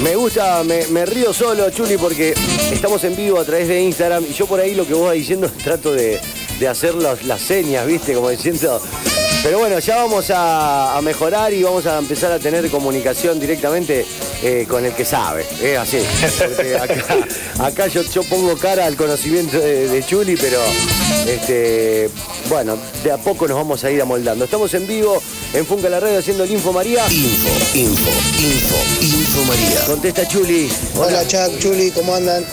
Me 0.03 0.15
gusta, 0.15 0.63
me, 0.63 0.87
me 0.87 1.05
río 1.05 1.33
solo, 1.33 1.69
Chuli, 1.69 1.97
porque 1.97 2.33
estamos 2.71 3.03
en 3.03 3.15
vivo 3.15 3.39
a 3.39 3.43
través 3.45 3.67
de 3.67 3.81
Instagram 3.81 4.23
y 4.29 4.33
yo 4.33 4.45
por 4.45 4.59
ahí 4.59 4.75
lo 4.75 4.87
que 4.87 4.93
vos 4.93 5.07
vas 5.07 5.15
diciendo 5.15 5.49
trato 5.63 5.93
de, 5.93 6.19
de 6.59 6.67
hacer 6.67 6.95
las, 6.95 7.23
las 7.23 7.41
señas, 7.41 7.85
¿viste? 7.85 8.13
Como 8.13 8.29
diciendo. 8.29 8.81
Pero 9.45 9.59
bueno, 9.59 9.77
ya 9.77 9.97
vamos 9.97 10.31
a, 10.31 10.97
a 10.97 11.01
mejorar 11.03 11.53
y 11.53 11.61
vamos 11.61 11.85
a 11.85 11.99
empezar 11.99 12.31
a 12.31 12.39
tener 12.39 12.67
comunicación 12.71 13.39
directamente 13.39 14.03
eh, 14.41 14.65
con 14.67 14.83
el 14.83 14.93
que 14.93 15.05
sabe. 15.05 15.45
Es 15.61 15.77
así. 15.77 15.99
Porque 16.39 16.75
acá, 16.75 17.27
acá 17.59 17.85
yo, 17.85 18.01
yo 18.01 18.23
pongo 18.23 18.57
cara 18.57 18.87
al 18.87 18.95
conocimiento 18.95 19.59
de, 19.59 19.87
de 19.87 20.03
Chuli, 20.03 20.35
pero 20.35 20.57
este, 21.27 22.09
bueno, 22.49 22.75
de 23.03 23.11
a 23.11 23.17
poco 23.17 23.47
nos 23.47 23.55
vamos 23.57 23.83
a 23.83 23.91
ir 23.91 24.01
amoldando. 24.01 24.45
Estamos 24.45 24.73
en 24.73 24.87
vivo 24.87 25.21
en 25.53 25.63
Funca 25.67 25.89
la 25.89 25.99
Red 25.99 26.17
haciendo 26.17 26.43
el 26.43 26.49
Info 26.51 26.73
María. 26.73 27.05
Info, 27.11 27.77
info, 27.77 28.09
info, 28.39 28.75
info 28.99 29.43
María. 29.43 29.79
Contesta 29.85 30.27
Chuli. 30.27 30.71
Hola 30.97 31.21
Chuck, 31.27 31.59
Chuli, 31.59 31.91
¿cómo 31.91 32.15
andan? 32.15 32.43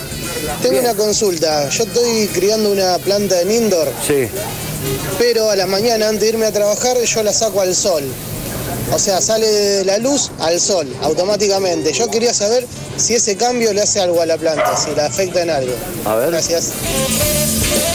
Tengo 0.61 0.73
Bien. 0.75 0.85
una 0.85 0.95
consulta. 0.95 1.71
Yo 1.71 1.85
estoy 1.85 2.27
criando 2.35 2.71
una 2.71 2.99
planta 2.99 3.41
en 3.41 3.51
indoor, 3.51 3.89
Sí. 4.07 4.29
Pero 5.19 5.51
a 5.51 5.57
la 5.57 5.67
mañana 5.67 6.09
antes 6.09 6.23
de 6.23 6.29
irme 6.31 6.47
a 6.47 6.53
trabajar 6.53 6.97
yo 6.99 7.23
la 7.23 7.33
saco 7.33 7.61
al 7.61 7.75
sol. 7.75 8.05
O 8.93 8.99
sea, 8.99 9.21
sale 9.21 9.47
de 9.47 9.85
la 9.85 9.99
luz 9.99 10.31
al 10.39 10.61
sol, 10.61 10.87
automáticamente. 11.03 11.93
Yo 11.93 12.11
quería 12.11 12.35
saber 12.35 12.67
si 12.97 13.15
ese 13.15 13.37
cambio 13.37 13.73
le 13.73 13.83
hace 13.83 14.01
algo 14.01 14.21
a 14.21 14.27
la 14.27 14.37
planta, 14.37 14.77
si 14.77 14.95
la 14.95 15.07
afecta 15.07 15.43
en 15.43 15.51
algo. 15.51 15.73
A 16.05 16.17
ver. 16.17 16.31
Gracias. 16.31 16.73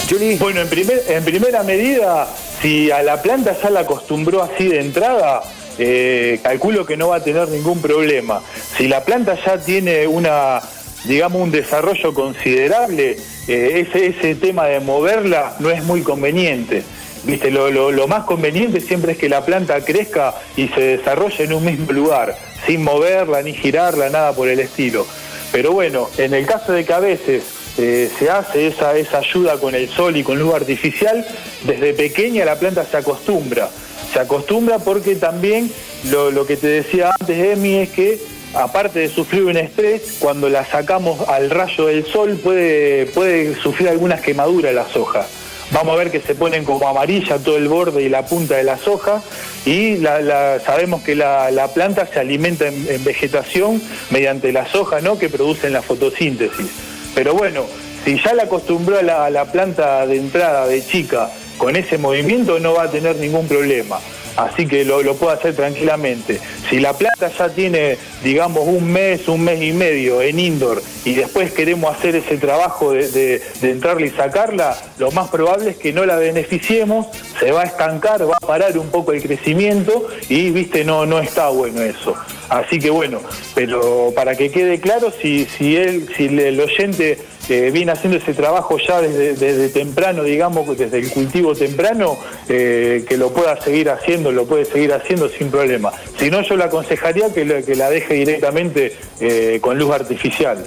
Chuli. 0.08 0.38
Bueno, 0.38 0.62
en, 0.62 0.70
primer, 0.70 1.04
en 1.08 1.24
primera 1.24 1.62
medida, 1.64 2.28
si 2.62 2.90
a 2.90 3.04
la 3.04 3.22
planta 3.22 3.56
ya 3.62 3.70
la 3.70 3.82
acostumbró 3.82 4.42
así 4.42 4.68
de 4.68 4.80
entrada, 4.80 5.44
eh, 5.78 6.40
calculo 6.42 6.86
que 6.86 6.98
no 6.98 7.10
va 7.10 7.18
a 7.18 7.24
tener 7.24 7.48
ningún 7.50 7.80
problema. 7.82 8.42
Si 8.78 8.88
la 8.88 9.04
planta 9.04 9.38
ya 9.46 9.60
tiene 9.60 10.08
una, 10.08 10.62
digamos, 11.06 11.42
un 11.42 11.52
desarrollo 11.52 12.14
considerable, 12.14 13.18
eh, 13.48 13.88
ese, 13.92 14.36
tema 14.36 14.66
de 14.66 14.80
moverla 14.80 15.56
no 15.60 15.70
es 15.70 15.84
muy 15.84 16.02
conveniente. 16.02 16.84
Viste, 17.24 17.52
lo, 17.52 17.70
lo- 17.72 17.92
lo 17.92 18.08
más 18.08 18.24
conveniente 18.26 18.80
siempre 18.80 19.14
es 19.14 19.18
que 19.18 19.28
la 19.30 19.44
planta 19.46 19.84
crezca 19.84 20.36
y 20.56 20.68
se 20.70 20.82
desarrolle 20.98 21.44
en 21.44 21.54
un 21.54 21.66
mismo 21.66 21.92
lugar, 21.92 22.36
sin 22.66 22.84
moverla 22.84 23.42
ni 23.42 23.54
girarla, 23.54 24.10
nada 24.10 24.34
por 24.34 24.48
el 24.48 24.60
estilo. 24.60 25.06
Pero 25.52 25.72
bueno, 25.72 26.10
en 26.18 26.34
el 26.34 26.46
caso 26.46 26.72
de 26.74 26.86
que 26.86 26.94
a 26.94 27.00
veces 27.00 27.44
eh, 27.78 28.10
se 28.18 28.30
hace 28.30 28.68
esa, 28.68 28.96
esa 28.98 29.20
ayuda 29.20 29.58
con 29.60 29.76
el 29.76 29.88
sol 29.90 30.16
y 30.18 30.24
con 30.24 30.38
luz 30.40 30.54
artificial, 30.54 31.26
desde 31.64 31.94
pequeña 31.94 32.46
la 32.46 32.58
planta 32.60 32.86
se 32.90 32.98
acostumbra. 32.98 33.70
Se 34.14 34.20
acostumbra 34.20 34.80
porque 34.80 35.16
también 35.16 35.70
lo, 36.10 36.32
lo 36.32 36.46
que 36.46 36.56
te 36.58 36.68
decía 36.68 37.12
antes, 37.20 37.38
Emi, 37.58 37.76
es 37.76 37.90
que 37.90 38.20
aparte 38.58 39.00
de 39.00 39.10
sufrir 39.10 39.44
un 39.46 39.58
estrés, 39.58 40.18
cuando 40.20 40.50
la 40.50 40.66
sacamos 40.66 41.28
al 41.28 41.50
rayo 41.50 41.88
del 41.88 42.06
sol 42.06 42.40
puede, 42.44 43.06
puede 43.08 43.56
sufrir 43.56 43.90
algunas 43.90 44.22
quemaduras 44.22 44.74
las 44.74 44.96
hojas. 44.96 45.28
Vamos 45.72 45.96
a 45.96 45.98
ver 45.98 46.12
que 46.12 46.22
se 46.22 46.34
ponen 46.34 46.64
como 46.64 46.88
amarilla 46.88 47.38
todo 47.40 47.58
el 47.58 47.68
borde 47.68 48.02
y 48.02 48.08
la 48.10 48.26
punta 48.26 48.56
de 48.56 48.64
las 48.64 48.88
hojas 48.88 49.22
y 49.66 49.98
la- 49.98 50.22
la- 50.22 50.60
sabemos 50.66 51.04
que 51.04 51.14
la, 51.14 51.52
la 51.52 51.68
planta 51.68 52.08
se 52.08 52.20
alimenta 52.22 52.68
en, 52.68 53.04
vegetación 53.04 53.82
mediante 54.10 54.54
las 54.54 54.74
hojas 54.76 55.04
¿no? 55.04 55.20
que 55.20 55.28
producen 55.28 55.74
la 55.74 55.82
fotosíntesis. 55.82 56.68
Pero 57.14 57.34
bueno, 57.34 57.66
si 58.06 58.18
ya 58.18 58.34
la 58.34 58.44
acostumbró 58.44 59.02
la, 59.02 59.26
a 59.26 59.30
la 59.30 59.44
planta 59.52 60.06
de 60.08 60.16
entrada 60.16 60.68
de 60.68 60.86
chica 60.86 61.30
con 61.58 61.76
ese 61.76 61.98
movimiento 61.98 62.60
no 62.60 62.74
va 62.76 62.84
a 62.84 62.92
tener 62.92 63.18
ningún 63.18 63.46
problema. 63.48 64.00
Así 64.38 64.68
que 64.68 64.86
lo, 64.86 65.02
lo 65.02 65.16
puede 65.16 65.34
hacer 65.34 65.56
tranquilamente. 65.56 66.40
Si 66.70 66.80
la 66.80 66.94
planta 66.94 67.30
ya 67.30 67.50
tiene, 67.50 67.98
digamos, 68.24 68.68
un 68.68 68.92
mes, 68.92 69.28
un 69.28 69.44
mes 69.44 69.62
y 69.64 69.74
medio 69.74 70.22
en 70.22 70.40
indoor 70.40 70.82
y 71.06 71.16
después 71.16 71.52
queremos 71.52 71.96
hacer 71.96 72.16
ese 72.16 72.38
trabajo 72.38 72.92
de, 72.92 73.10
de, 73.10 73.72
entrarla 73.72 74.06
y 74.06 74.12
sacarla, 74.12 74.78
lo 75.00 75.12
más 75.12 75.30
probable 75.30 75.72
es 75.72 75.78
que 75.78 75.92
no 75.92 76.06
la 76.06 76.18
beneficiemos, 76.18 77.08
se 77.40 77.52
va 77.52 77.64
a 77.64 77.66
estancar, 77.66 78.30
va 78.30 78.36
a 78.40 78.46
parar 78.46 78.78
un 78.78 78.90
poco 78.90 79.12
el 79.12 79.24
crecimiento 79.24 80.08
y, 80.30 80.52
viste, 80.52 80.86
no, 80.86 81.08
no 81.08 81.20
está 81.20 81.50
bueno 81.50 81.82
eso. 81.82 82.14
Así 82.50 82.78
que 82.78 82.92
bueno, 82.92 83.22
pero 83.56 84.14
para 84.16 84.36
que 84.36 84.52
quede 84.52 84.80
claro, 84.80 85.12
si, 85.12 85.46
si, 85.46 85.76
él, 85.76 86.08
si 86.16 86.26
el 86.26 86.60
oyente 86.60 87.18
eh, 87.50 87.70
viene 87.72 87.92
haciendo 87.92 88.18
ese 88.18 88.34
trabajo 88.34 88.78
ya 88.78 89.02
desde, 89.02 89.34
desde 89.36 89.70
temprano, 89.70 90.24
digamos, 90.24 90.78
desde 90.78 91.00
el 91.00 91.10
cultivo 91.10 91.56
temprano, 91.56 92.18
eh, 92.50 93.06
que 93.08 93.18
lo 93.18 93.30
pueda 93.32 93.62
seguir 93.62 93.90
haciendo, 93.90 94.32
lo 94.32 94.46
puede 94.46 94.66
seguir 94.66 94.94
haciendo 94.94 95.30
sin 95.30 95.50
problema. 95.50 95.92
Si 96.20 96.30
no, 96.30 96.42
yo 96.42 96.56
le 96.58 96.64
aconsejaría 96.66 97.34
que, 97.34 97.46
lo- 97.46 97.64
que 97.64 97.76
la 97.76 97.90
deje 97.90 98.14
directamente 98.16 98.96
eh, 99.20 99.60
con 99.62 99.78
luz 99.78 99.92
artificial. 99.94 100.66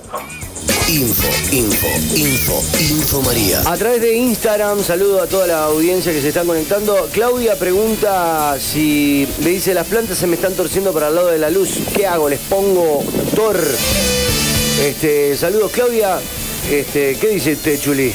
Info, 0.88 1.28
info, 1.52 1.86
info, 2.16 2.62
info 2.80 3.22
María. 3.22 3.60
A 3.64 3.76
través 3.76 4.00
de 4.00 4.16
Instagram, 4.16 4.82
saludo 4.82 5.22
a 5.22 5.26
toda 5.28 5.46
la 5.46 5.64
audiencia 5.64 6.10
que 6.12 6.20
se 6.20 6.28
está 6.28 6.42
conectando. 6.42 7.08
Claudia 7.12 7.54
pregunta 7.54 8.56
si 8.58 9.28
le 9.40 9.50
dice 9.50 9.72
las 9.72 9.86
plantas 9.86 10.18
se 10.18 10.26
me 10.26 10.34
están 10.34 10.54
torciendo 10.54 10.92
para 10.92 11.08
el 11.08 11.14
lado 11.14 11.28
de 11.28 11.38
la 11.38 11.48
luz. 11.50 11.70
¿Qué 11.94 12.06
hago? 12.08 12.28
¿Les 12.28 12.40
pongo 12.40 13.04
Thor? 13.36 13.56
Este, 14.82 15.36
saludos 15.36 15.70
Claudia. 15.70 16.18
Este, 16.68 17.16
¿qué 17.20 17.28
dice 17.28 17.52
usted, 17.52 17.80
Chuli? 17.80 18.12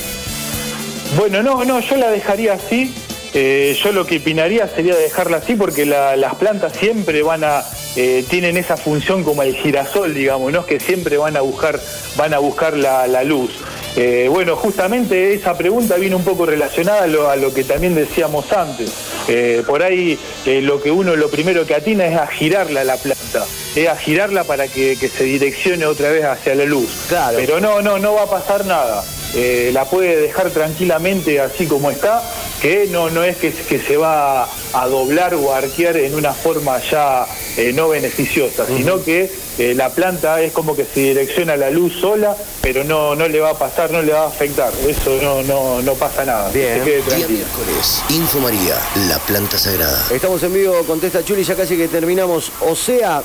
Bueno, 1.17 1.43
no, 1.43 1.63
no, 1.65 1.79
yo 1.79 1.95
la 1.97 2.09
dejaría 2.09 2.53
así. 2.53 2.93
Eh, 3.33 3.77
yo 3.83 3.91
lo 3.91 4.05
que 4.05 4.17
opinaría 4.17 4.67
sería 4.73 4.95
dejarla 4.95 5.37
así 5.37 5.55
porque 5.55 5.85
la- 5.85 6.15
las 6.15 6.35
plantas 6.35 6.71
siempre 6.73 7.21
van 7.21 7.43
a 7.43 7.63
eh, 7.97 8.25
tienen 8.29 8.55
esa 8.57 8.75
función 8.77 9.23
como 9.23 9.41
el 9.43 9.55
girasol, 9.55 10.13
digamos, 10.13 10.51
¿no? 10.53 10.65
que 10.65 10.79
siempre 10.81 11.17
van 11.17 11.35
a 11.37 11.41
buscar 11.41 11.79
van 12.17 12.33
a 12.33 12.39
buscar 12.39 12.75
la 12.77 13.23
luz. 13.23 13.51
Eh, 13.95 14.27
bueno, 14.29 14.55
justamente 14.55 15.33
esa 15.33 15.57
pregunta 15.57 15.95
viene 15.95 16.15
un 16.15 16.23
poco 16.23 16.45
relacionada 16.45 17.03
a 17.03 17.07
lo, 17.07 17.29
a 17.29 17.35
lo 17.35 17.53
que 17.53 17.63
también 17.63 17.95
decíamos 17.95 18.51
antes. 18.51 18.91
Eh, 19.27 19.63
por 19.65 19.83
ahí 19.83 20.19
eh, 20.45 20.61
lo 20.61 20.81
que 20.81 20.91
uno 20.91 21.15
lo 21.15 21.29
primero 21.29 21.65
que 21.65 21.75
atina 21.75 22.05
es 22.05 22.17
a 22.17 22.27
girarla 22.27 22.83
la 22.83 22.97
planta, 22.97 23.45
es 23.75 23.87
a 23.87 23.95
girarla 23.95 24.43
para 24.43 24.67
que, 24.67 24.97
que 24.97 25.07
se 25.07 25.23
direccione 25.23 25.85
otra 25.85 26.09
vez 26.09 26.25
hacia 26.25 26.55
la 26.55 26.65
luz. 26.65 26.89
Claro. 27.07 27.37
Pero 27.39 27.59
no, 27.59 27.81
no, 27.81 27.97
no 27.97 28.13
va 28.13 28.23
a 28.23 28.29
pasar 28.29 28.65
nada. 28.65 29.03
Eh, 29.37 29.71
la 29.73 29.83
puede 29.83 30.15
dejar 30.15 30.49
tranquilamente 30.49 31.41
así 31.41 31.65
como 31.65 31.91
está, 31.91 32.23
que 32.61 32.87
no, 32.89 33.09
no 33.09 33.21
es 33.21 33.35
que, 33.35 33.51
que 33.51 33.79
se 33.79 33.97
va 33.97 34.47
a, 34.71 34.87
doblar 34.87 35.35
o 35.35 35.53
a 35.53 35.57
arquear 35.57 35.97
en 35.97 36.15
una 36.15 36.33
forma 36.33 36.79
ya 36.79 37.27
eh, 37.57 37.73
no 37.73 37.89
beneficiosa, 37.89 38.65
sino 38.65 39.03
que 39.03 39.29
eh, 39.57 39.73
la 39.75 39.89
planta 39.89 40.41
es 40.41 40.53
como 40.53 40.73
que 40.73 40.85
se 40.85 41.01
direcciona 41.01 41.57
la 41.57 41.69
luz 41.69 41.99
sola, 41.99 42.33
pero 42.61 42.85
no, 42.85 43.13
no 43.15 43.27
le 43.27 43.41
va 43.41 43.49
a 43.49 43.59
pasar, 43.59 43.91
no 43.91 44.01
le 44.01 44.13
va 44.13 44.23
a 44.23 44.27
afectar. 44.27 44.71
Eso 44.87 45.19
no, 45.21 45.43
no, 45.43 45.81
no 45.81 45.93
pasa 45.95 46.23
nada. 46.23 46.49
Bien. 46.51 46.79
Se 46.79 46.85
quede 46.85 46.95
Día 46.95 47.05
tranquilo. 47.05 47.29
miércoles, 47.29 48.03
Info 48.11 48.39
María, 48.39 48.75
la 49.09 49.19
planta 49.19 49.57
sagrada. 49.57 50.01
Estamos 50.13 50.41
en 50.43 50.53
vivo, 50.53 50.75
contesta 50.87 51.25
Chuli, 51.25 51.43
ya 51.43 51.55
casi 51.55 51.75
que 51.75 51.89
terminamos. 51.89 52.53
O 52.61 52.73
sea, 52.73 53.21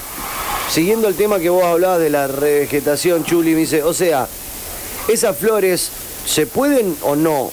siguiendo 0.69 1.07
el 1.07 1.15
tema 1.15 1.39
que 1.39 1.51
vos 1.51 1.63
hablabas 1.63 2.01
de 2.01 2.11
la 2.11 2.27
revegetación, 2.27 3.25
Chuli, 3.25 3.53
me 3.53 3.61
dice, 3.61 3.85
o 3.85 3.95
sea, 3.95 4.27
esas 5.09 5.37
flores 5.37 5.91
se 6.27 6.47
pueden 6.47 6.97
o 7.03 7.17
no 7.17 7.51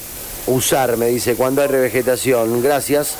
usar, 0.47 0.97
me 0.97 1.07
dice, 1.07 1.35
cuando 1.35 1.61
hay 1.61 1.67
revegetación. 1.67 2.61
Gracias. 2.61 3.15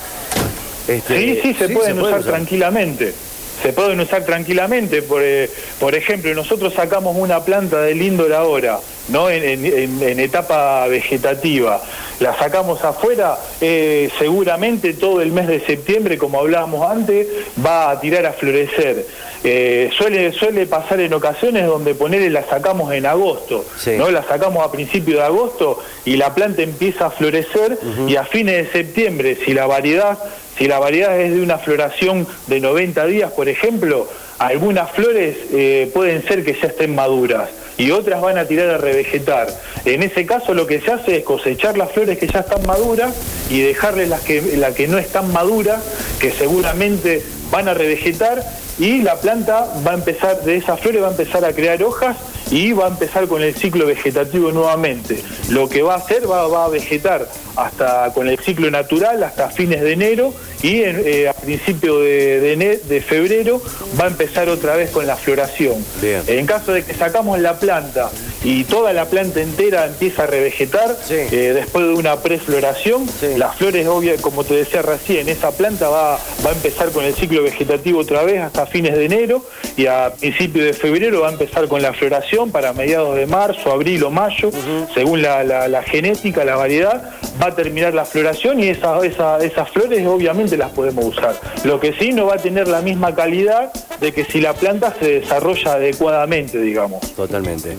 Este, 0.87 1.17
Sí, 1.19 1.39
sí, 1.41 1.53
se 1.53 1.69
pueden 1.69 1.99
usar 1.99 2.23
tranquilamente. 2.23 3.13
Se 3.61 3.73
pueden 3.73 3.99
usar 3.99 4.23
tranquilamente. 4.23 5.01
Por, 5.01 5.21
eh, 5.23 5.49
por 5.79 5.95
ejemplo, 5.95 6.33
nosotros 6.33 6.73
sacamos 6.73 7.15
una 7.17 7.43
planta 7.43 7.81
del 7.81 8.01
indoor 8.01 8.33
ahora, 8.33 8.79
¿no? 9.09 9.29
En, 9.29 9.43
en- 9.43 10.01
en- 10.03 10.19
etapa 10.19 10.87
vegetativa. 10.87 11.81
La 12.19 12.35
sacamos 12.37 12.83
afuera, 12.83 13.37
eh, 13.61 14.09
seguramente 14.17 14.93
todo 14.93 15.21
el 15.21 15.31
mes 15.31 15.47
de 15.47 15.59
septiembre, 15.61 16.17
como 16.17 16.39
hablábamos 16.39 16.89
antes, 16.89 17.27
va 17.63 17.91
a 17.91 17.99
tirar 17.99 18.25
a 18.25 18.33
florecer. 18.33 19.05
Eh, 19.43 19.91
suele, 19.95 20.31
suele 20.33 20.65
pasar 20.65 20.99
en 20.99 21.13
ocasiones 21.13 21.67
donde 21.67 21.93
ponerle 21.93 22.31
la 22.31 22.43
sacamos 22.45 22.91
en 22.91 23.05
agosto, 23.05 23.63
Sí. 23.77 23.91
¿no? 23.97 24.09
La 24.09 24.23
sacamos 24.23 24.65
a 24.65 24.71
principios 24.71 25.19
de 25.19 25.25
agosto 25.25 25.79
y 26.05 26.17
la 26.17 26.33
planta 26.33 26.63
empieza 26.63 27.05
a 27.05 27.11
florecer 27.11 27.77
y 28.07 28.15
a 28.15 28.23
fines 28.25 28.65
de 28.65 28.71
septiembre, 28.71 29.37
si 29.45 29.53
la 29.53 29.67
variedad 29.67 30.17
si 30.57 30.67
la 30.67 30.79
variedad 30.79 31.19
es 31.21 31.31
de 31.35 31.41
una 31.43 31.59
floración 31.59 32.25
de 32.47 32.59
90 32.59 33.05
días, 33.05 33.31
por 33.31 33.47
ejemplo, 33.47 34.07
algunas 34.39 34.89
flores 34.89 35.37
eh, 35.53 35.87
pueden 35.93 36.23
ser 36.27 36.43
que 36.43 36.53
ya 36.59 36.69
estén 36.69 36.95
maduras 36.95 37.47
y 37.77 37.91
otras 37.91 38.21
van 38.21 38.37
a 38.37 38.45
tirar 38.45 38.69
a 38.69 38.77
revegetar. 38.77 39.47
En 39.85 40.03
ese 40.03 40.25
caso 40.25 40.53
lo 40.53 40.67
que 40.67 40.81
se 40.81 40.91
hace 40.91 41.17
es 41.17 41.23
cosechar 41.23 41.77
las 41.77 41.91
flores 41.91 42.17
que 42.17 42.27
ya 42.27 42.39
están 42.39 42.65
maduras 42.65 43.13
y 43.49 43.61
dejarles 43.61 44.09
las 44.09 44.21
que, 44.21 44.87
no 44.87 44.97
están 44.97 45.31
maduras, 45.31 45.81
que 46.19 46.31
seguramente 46.31 47.23
van 47.51 47.67
a 47.67 47.73
revegetar 47.73 48.43
y 48.79 49.01
la 49.01 49.15
planta 49.15 49.67
va 49.85 49.91
a 49.91 49.95
empezar, 49.95 50.41
de 50.43 50.57
esas 50.57 50.79
flores 50.79 51.01
va 51.01 51.07
a 51.07 51.11
empezar 51.11 51.45
a 51.45 51.53
crear 51.53 51.81
hojas 51.83 52.17
y 52.51 52.71
va 52.71 52.85
a 52.85 52.89
empezar 52.89 53.27
con 53.27 53.41
el 53.41 53.55
ciclo 53.55 53.85
vegetativo 53.85 54.51
nuevamente. 54.51 55.21
Lo 55.49 55.69
que 55.69 55.81
va 55.81 55.95
a 55.95 55.97
hacer 55.97 56.29
va 56.29 56.65
a 56.65 56.69
vegetar 56.69 57.27
hasta 57.57 58.11
con 58.13 58.27
el 58.29 58.37
ciclo 58.39 58.69
natural 58.71 59.23
hasta 59.23 59.49
fines 59.49 59.81
de 59.81 59.93
enero 59.93 60.33
y 60.61 60.81
eh, 60.81 61.27
a 61.29 61.33
principio 61.33 61.99
de, 61.99 62.39
de, 62.39 62.77
de, 62.77 63.01
febrero 63.01 63.61
va 63.99 64.05
a 64.05 64.07
empezar 64.07 64.49
otra 64.49 64.75
vez 64.75 64.89
con 64.91 65.05
la 65.05 65.15
floración. 65.15 65.75
Bien. 66.01 66.21
En 66.27 66.45
caso 66.45 66.71
de 66.73 66.83
que 66.83 66.93
sacamos 66.93 67.39
la 67.39 67.59
planta 67.59 68.09
y 68.43 68.63
toda 68.63 68.93
la 68.93 69.05
planta 69.05 69.41
entera 69.41 69.85
empieza 69.85 70.23
a 70.23 70.27
revegetar, 70.27 70.95
Sí. 71.07 71.13
eh, 71.15 71.51
después 71.53 71.85
de 71.85 71.93
una 71.93 72.17
prefloración, 72.21 73.07
Sí. 73.07 73.27
las 73.37 73.55
flores, 73.55 73.87
obvia, 73.87 74.15
como 74.17 74.43
te 74.43 74.55
decía 74.55 74.81
recién, 74.81 75.27
esa 75.29 75.51
planta 75.51 75.89
va, 75.89 76.19
va 76.45 76.49
a 76.49 76.53
empezar 76.53 76.89
con 76.91 77.03
el 77.05 77.13
ciclo 77.13 77.43
vegetativo 77.43 77.99
otra 77.99 78.23
vez 78.23 78.41
hasta 78.41 78.65
fines 78.65 78.95
de 78.95 79.05
enero 79.05 79.43
y 79.75 79.85
a 79.87 80.11
principios 80.19 80.65
de 80.65 80.73
febrero 80.73 81.21
va 81.21 81.29
a 81.29 81.31
empezar 81.31 81.67
con 81.67 81.81
la 81.81 81.93
floración 81.93 82.51
para 82.51 82.73
mediados 82.73 83.15
de 83.15 83.25
marzo, 83.25 83.71
abril 83.71 84.03
o 84.03 84.11
mayo, 84.11 84.49
según 84.93 85.21
la, 85.21 85.43
la- 85.43 85.67
la 85.67 85.83
genética, 85.83 86.43
la 86.45 86.55
variedad, 86.55 87.11
va 87.41 87.46
a 87.47 87.55
terminar 87.55 87.93
la 87.93 88.05
floración 88.05 88.59
y 88.59 88.67
esa- 88.69 89.03
esa- 89.05 89.37
esas 89.39 89.69
flores 89.71 90.05
obviamente 90.07 90.55
las 90.57 90.71
podemos 90.71 91.05
usar. 91.05 91.39
Lo 91.63 91.79
que 91.79 91.93
sí 91.93 92.11
no 92.13 92.27
va 92.27 92.35
a 92.35 92.37
tener 92.37 92.67
la 92.67 92.81
misma 92.81 93.13
calidad 93.15 93.71
de 93.99 94.11
que 94.13 94.25
si 94.25 94.39
la 94.41 94.53
planta 94.53 94.95
se 94.99 95.19
desarrolla 95.21 95.73
adecuadamente, 95.73 96.59
digamos. 96.59 97.01
Totalmente. 97.15 97.75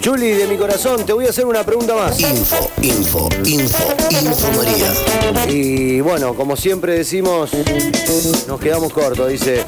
Chuli, 0.00 0.28
de 0.30 0.46
mi 0.46 0.56
corazón, 0.56 1.04
te 1.04 1.12
voy 1.12 1.26
a 1.26 1.30
hacer 1.30 1.44
una 1.44 1.64
pregunta 1.64 1.94
más. 1.94 2.20
Info, 2.20 2.70
info, 2.82 3.28
info, 3.44 3.78
info 4.10 4.48
María. 4.56 5.52
Y 5.52 6.00
bueno, 6.00 6.34
como 6.34 6.56
siempre 6.56 6.94
decimos, 6.94 7.50
nos 8.46 8.60
quedamos 8.60 8.92
cortos. 8.92 9.28
Dice, 9.28 9.64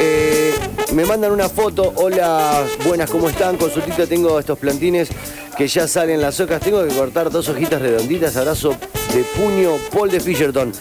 eh, 0.00 0.52
me 0.92 1.06
mandan 1.06 1.32
una 1.32 1.48
foto. 1.48 1.94
Hola, 1.96 2.62
buenas, 2.86 3.08
¿cómo 3.10 3.30
están? 3.30 3.56
Consultita, 3.56 4.06
tengo 4.06 4.38
estos 4.38 4.58
plantines 4.58 5.08
que 5.60 5.68
ya 5.68 5.86
salen 5.86 6.22
las 6.22 6.40
hojas. 6.40 6.58
Tengo 6.62 6.82
que 6.88 6.94
cortar 6.94 7.30
dos 7.30 7.46
hojitas 7.50 7.82
redonditas. 7.82 8.34
Abrazo 8.34 8.70
de 9.12 9.22
puño, 9.24 9.72
Paul 9.92 10.10
de 10.10 10.18
Fisherton. 10.18 10.72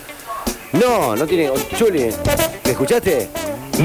No, 0.72 1.18
no 1.18 1.28
tiene. 1.28 1.52
Chuli, 1.78 2.08
¿te 2.64 2.72
escuchaste? 2.72 3.28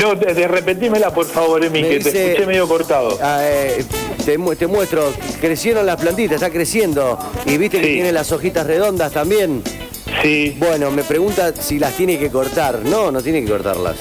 No, 0.01 0.15
de, 0.15 0.33
de 0.35 0.47
repetímela 0.47 1.13
por 1.13 1.27
favor, 1.27 1.65
Emi, 1.65 1.83
Me 1.83 1.89
que 1.89 1.99
dice- 1.99 2.13
te 2.13 2.27
escuché 2.31 2.47
medio 2.47 2.69
cortado. 2.69 3.19
Ah, 3.21 3.41
eh, 3.43 3.85
te, 4.25 4.39
mu- 4.39 4.55
te 4.55 4.69
muestro, 4.69 5.13
crecieron 5.41 5.85
las 5.85 6.01
plantitas, 6.01 6.37
está 6.37 6.51
creciendo. 6.51 7.19
Y 7.45 7.59
viste 7.59 7.81
que 7.81 7.89
Sí. 7.89 7.95
tiene 7.95 8.13
las 8.13 8.31
hojitas 8.31 8.65
redondas 8.65 9.11
también. 9.11 9.65
Sí. 10.23 10.55
Bueno, 10.61 10.93
me 10.93 11.03
pregunta 11.03 11.53
si 11.61 11.81
las 11.81 11.97
tiene 11.97 12.21
que 12.21 12.31
cortar. 12.31 12.79
No, 12.85 13.11
no 13.11 13.21
tiene 13.21 13.43
que 13.45 13.51
cortarlas. 13.51 13.97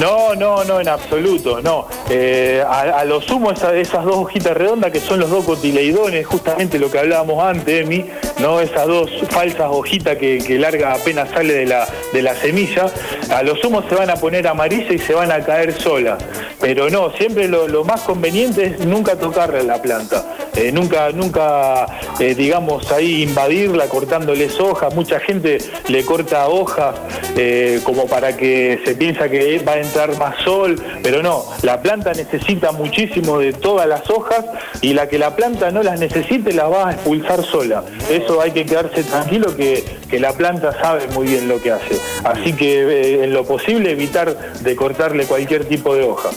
No, 0.00 0.34
no, 0.34 0.64
no, 0.64 0.80
en 0.80 0.88
absoluto, 0.88 1.60
no. 1.60 1.86
Eh, 2.08 2.64
a, 2.66 2.80
a 3.00 3.04
lo 3.04 3.20
sumo 3.20 3.50
esa- 3.52 3.74
esas 3.76 4.04
dos 4.04 4.16
hojitas 4.16 4.56
redondas 4.56 4.90
que 4.90 5.00
son 5.00 5.20
los 5.20 5.28
dos 5.28 5.44
cotileidones, 5.44 6.26
justamente 6.26 6.78
lo 6.78 6.90
que 6.90 6.98
hablábamos 6.98 7.44
antes, 7.44 7.82
Emi, 7.84 8.06
¿no? 8.38 8.60
Esas 8.60 8.86
dos 8.86 9.10
falsas 9.30 9.68
hojitas 9.70 10.16
que, 10.16 10.38
larga 10.58 10.94
apenas 10.94 11.28
sale 11.30 11.52
de 11.52 11.66
la, 11.66 11.86
de 12.12 12.22
la 12.22 12.34
semilla, 12.34 12.86
a 13.30 13.42
lo 13.42 13.54
sumo 13.56 13.82
se 13.88 13.94
van 13.94 14.08
a 14.08 14.16
poner 14.16 14.46
amarillas 14.46 14.90
y 14.92 14.98
se 14.98 15.12
van 15.14 15.30
a 15.30 15.44
caer 15.44 15.72
solas. 15.78 16.22
Pero 16.60 16.88
no, 16.88 17.10
siempre 17.12 17.46
lo, 17.48 17.84
más 17.84 18.00
conveniente 18.02 18.64
es 18.78 18.86
nunca 18.86 19.16
tocarle 19.16 19.62
la 19.62 19.82
planta. 19.82 20.24
Eh, 20.54 20.70
nunca, 20.70 21.10
nunca, 21.12 21.86
eh, 22.20 22.34
digamos, 22.34 22.90
ahí 22.92 23.22
invadirla 23.22 23.86
cortándoles 23.88 24.60
hojas. 24.60 24.94
Mucha 24.94 25.18
gente 25.18 25.58
le 25.88 26.04
corta 26.04 26.48
hojas 26.48 26.94
eh, 27.36 27.80
como 27.84 28.06
para 28.06 28.36
que 28.36 28.80
se 28.84 28.94
piensa 28.94 29.30
que 29.30 29.58
va 29.60 29.72
a 29.72 29.78
entrar 29.78 30.16
más 30.18 30.42
sol, 30.44 30.76
pero 31.02 31.22
no, 31.22 31.46
la 31.62 31.80
planta 31.80 32.12
necesita 32.12 32.70
muchísimo 32.72 33.38
de 33.38 33.54
todas 33.54 33.88
las 33.88 34.10
hojas 34.10 34.44
y 34.82 34.92
la 34.92 35.08
que 35.08 35.18
la 35.18 35.34
planta 35.34 35.70
no 35.70 35.82
las 35.82 35.98
necesite 35.98 36.52
las 36.52 36.70
va 36.70 36.88
a 36.88 36.92
expulsar 36.92 37.42
sola. 37.44 37.84
Eso 38.10 38.42
hay 38.42 38.50
que 38.50 38.66
quedarse 38.66 39.04
tranquilo 39.04 39.56
que, 39.56 39.82
que 40.10 40.20
la 40.20 40.32
planta 40.34 40.78
sabe 40.80 41.06
muy 41.14 41.28
bien 41.28 41.48
lo 41.48 41.62
que 41.62 41.70
hace. 41.70 41.98
Así 42.24 42.52
que 42.52 43.24
en 43.24 43.32
lo 43.32 43.44
posible 43.44 43.90
evitar 43.90 44.52
de 44.60 44.76
cortarle 44.76 45.24
cualquier 45.24 45.64
tipo 45.64 45.94
de 45.94 46.02
hoja. 46.02 46.28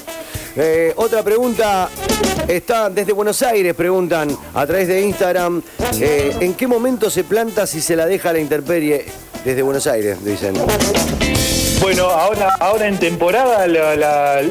Otra 0.95 1.21
pregunta 1.21 1.89
está 2.47 2.89
desde 2.89 3.13
Buenos 3.13 3.41
Aires, 3.41 3.73
preguntan 3.73 4.35
a 4.53 4.65
través 4.65 4.87
de 4.87 5.01
Instagram, 5.01 5.61
eh, 5.99 6.35
¿en 6.39 6.53
qué 6.53 6.67
momento 6.67 7.09
se 7.09 7.23
planta 7.23 7.65
si 7.67 7.81
se 7.81 7.95
la 7.95 8.05
deja 8.05 8.33
la 8.33 8.39
intemperie? 8.39 9.05
Desde 9.43 9.61
Buenos 9.61 9.85
Aires, 9.85 10.23
dicen. 10.25 10.55
Bueno, 11.81 12.05
ahora, 12.05 12.49
ahora 12.59 12.87
en 12.87 12.97
temporada, 12.97 13.67
la, 13.67 14.41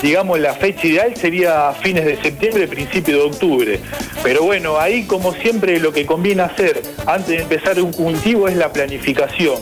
digamos, 0.00 0.38
la 0.38 0.54
fecha 0.54 0.86
ideal 0.86 1.16
sería 1.16 1.72
fines 1.72 2.04
de 2.04 2.22
septiembre, 2.22 2.68
principio 2.68 3.16
de 3.16 3.22
octubre. 3.24 3.80
Pero 4.22 4.44
bueno, 4.44 4.78
ahí 4.78 5.04
como 5.04 5.32
siempre 5.32 5.80
lo 5.80 5.92
que 5.92 6.06
conviene 6.06 6.42
hacer 6.42 6.80
antes 7.06 7.28
de 7.28 7.42
empezar 7.42 7.80
un 7.80 7.92
cultivo 7.92 8.46
es 8.46 8.56
la 8.56 8.72
planificación. 8.72 9.56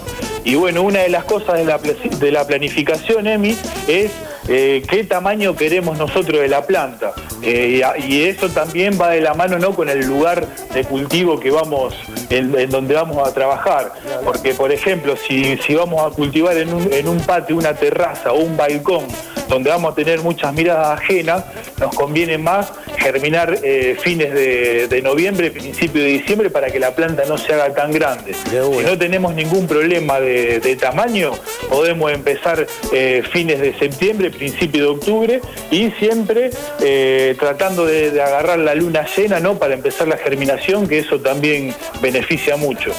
Y 0.44 0.56
bueno, 0.56 0.82
una 0.82 1.00
de 1.00 1.08
las 1.08 1.24
cosas 1.24 1.56
de 1.58 1.64
la, 1.64 1.78
de 1.78 2.30
la 2.30 2.46
planificación, 2.46 3.26
Emi, 3.26 3.56
es 3.86 4.10
eh, 4.48 4.82
qué 4.88 5.04
tamaño 5.04 5.54
queremos 5.54 5.98
nosotros 5.98 6.40
de 6.40 6.48
la 6.48 6.66
planta. 6.66 7.12
Eh, 7.42 7.82
y 8.06 8.22
eso 8.22 8.48
también 8.48 8.98
va 9.00 9.10
de 9.10 9.20
la 9.20 9.34
mano 9.34 9.58
¿no? 9.58 9.74
con 9.74 9.88
el 9.88 10.06
lugar 10.06 10.46
de 10.74 10.84
cultivo 10.84 11.38
que 11.38 11.50
vamos, 11.50 11.94
en, 12.30 12.58
en 12.58 12.70
donde 12.70 12.94
vamos 12.94 13.26
a 13.26 13.32
trabajar. 13.32 13.92
Porque, 14.24 14.54
por 14.54 14.72
ejemplo, 14.72 15.16
si, 15.16 15.56
si 15.58 15.74
vamos 15.74 16.04
a 16.04 16.14
cultivar 16.14 16.56
en 16.56 16.72
un, 16.72 16.92
en 16.92 17.08
un 17.08 17.20
patio, 17.20 17.56
una 17.56 17.74
terraza 17.74 18.32
o 18.32 18.38
un 18.38 18.56
balcón, 18.56 19.06
donde 19.48 19.70
vamos 19.70 19.92
a 19.92 19.94
tener 19.94 20.20
muchas 20.20 20.52
miradas 20.52 21.00
ajenas, 21.00 21.44
nos 21.78 21.94
conviene 21.94 22.38
más 22.38 22.72
germinar 22.98 23.58
eh, 23.62 23.96
fines 24.00 24.32
de, 24.34 24.88
de 24.88 25.02
noviembre, 25.02 25.50
principio 25.50 26.02
de 26.02 26.08
diciembre, 26.08 26.50
para 26.50 26.70
que 26.70 26.78
la 26.78 26.94
planta 26.94 27.24
no 27.26 27.38
se 27.38 27.54
haga 27.54 27.72
tan 27.72 27.92
grande. 27.92 28.34
Si 28.34 28.56
no 28.56 28.98
tenemos 28.98 29.34
ningún 29.34 29.66
problema 29.66 30.20
de, 30.20 30.60
de 30.60 30.76
tamaño, 30.76 31.32
podemos 31.68 32.12
empezar 32.12 32.66
eh, 32.92 33.22
fines 33.30 33.60
de 33.60 33.78
septiembre, 33.78 34.30
principio 34.38 34.82
de 34.82 34.88
octubre 34.88 35.40
y 35.70 35.90
siempre 35.92 36.50
eh, 36.80 37.36
tratando 37.38 37.84
de, 37.84 38.10
de 38.10 38.22
agarrar 38.22 38.58
la 38.58 38.74
luna 38.74 39.06
llena 39.16 39.40
¿no? 39.40 39.58
para 39.58 39.74
empezar 39.74 40.08
la 40.08 40.16
germinación, 40.16 40.88
que 40.88 41.00
eso 41.00 41.20
también 41.20 41.74
beneficia 42.00 42.56
mucho. 42.56 42.92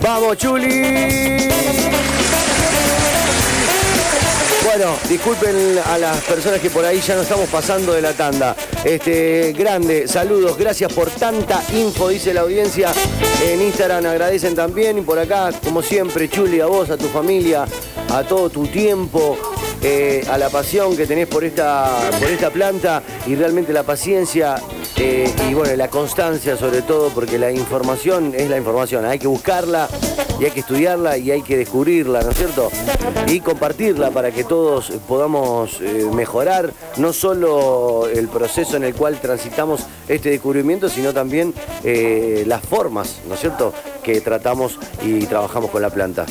¡Vamos, 0.00 0.36
Chuli! 0.36 1.48
Bueno, 4.64 4.94
disculpen 5.08 5.78
a 5.86 5.98
las 5.98 6.18
personas 6.24 6.60
que 6.60 6.68
por 6.68 6.84
ahí 6.84 7.00
ya 7.00 7.14
no 7.14 7.22
estamos 7.22 7.48
pasando 7.48 7.94
de 7.94 8.02
la 8.02 8.12
tanda. 8.12 8.54
Este, 8.84 9.52
grande, 9.54 10.06
saludos, 10.06 10.58
gracias 10.58 10.92
por 10.92 11.10
tanta 11.10 11.62
info, 11.74 12.10
dice 12.10 12.34
la 12.34 12.42
audiencia. 12.42 12.92
En 13.42 13.62
Instagram 13.62 14.04
agradecen 14.04 14.54
también 14.54 14.98
y 14.98 15.00
por 15.00 15.18
acá, 15.18 15.50
como 15.64 15.80
siempre, 15.80 16.28
Chuli, 16.28 16.60
a 16.60 16.66
vos, 16.66 16.90
a 16.90 16.98
tu 16.98 17.08
familia, 17.08 17.64
a 18.10 18.22
todo 18.24 18.50
tu 18.50 18.66
tiempo, 18.66 19.38
eh, 19.80 20.26
a 20.28 20.38
la 20.38 20.48
pasión 20.48 20.96
que 20.96 21.06
tenés 21.06 21.28
por 21.28 21.44
esta, 21.44 22.10
por 22.18 22.28
esta 22.28 22.50
planta 22.50 23.00
y 23.26 23.36
realmente 23.36 23.72
la 23.72 23.84
paciencia 23.84 24.56
eh, 24.96 25.32
y 25.48 25.54
bueno, 25.54 25.74
la 25.76 25.88
constancia 25.88 26.56
sobre 26.56 26.82
todo, 26.82 27.10
porque 27.10 27.38
la 27.38 27.52
información 27.52 28.34
es 28.36 28.50
la 28.50 28.56
información, 28.56 29.04
hay 29.04 29.20
que 29.20 29.28
buscarla 29.28 29.88
y 30.40 30.46
hay 30.46 30.50
que 30.50 30.60
estudiarla 30.60 31.16
y 31.16 31.30
hay 31.30 31.42
que 31.42 31.56
descubrirla, 31.56 32.22
¿no 32.22 32.30
es 32.30 32.36
cierto? 32.36 32.70
Y 33.28 33.38
compartirla 33.40 34.10
para 34.10 34.32
que 34.32 34.42
todos 34.42 34.90
podamos 35.06 35.80
eh, 35.80 36.08
mejorar 36.12 36.72
no 36.96 37.12
solo 37.12 38.08
el 38.08 38.26
proceso 38.28 38.76
en 38.76 38.82
el 38.82 38.94
cual 38.94 39.20
transitamos 39.20 39.82
este 40.08 40.30
descubrimiento, 40.30 40.88
sino 40.88 41.12
también 41.12 41.54
las 41.84 42.62
formas, 42.62 43.20
¿no 43.28 43.34
es 43.34 43.40
cierto?, 43.40 43.72
que 44.02 44.20
tratamos 44.20 44.78
y 45.04 45.26
trabajamos 45.26 45.70
con 45.70 45.82
la 45.82 45.90
planta. 45.90 46.26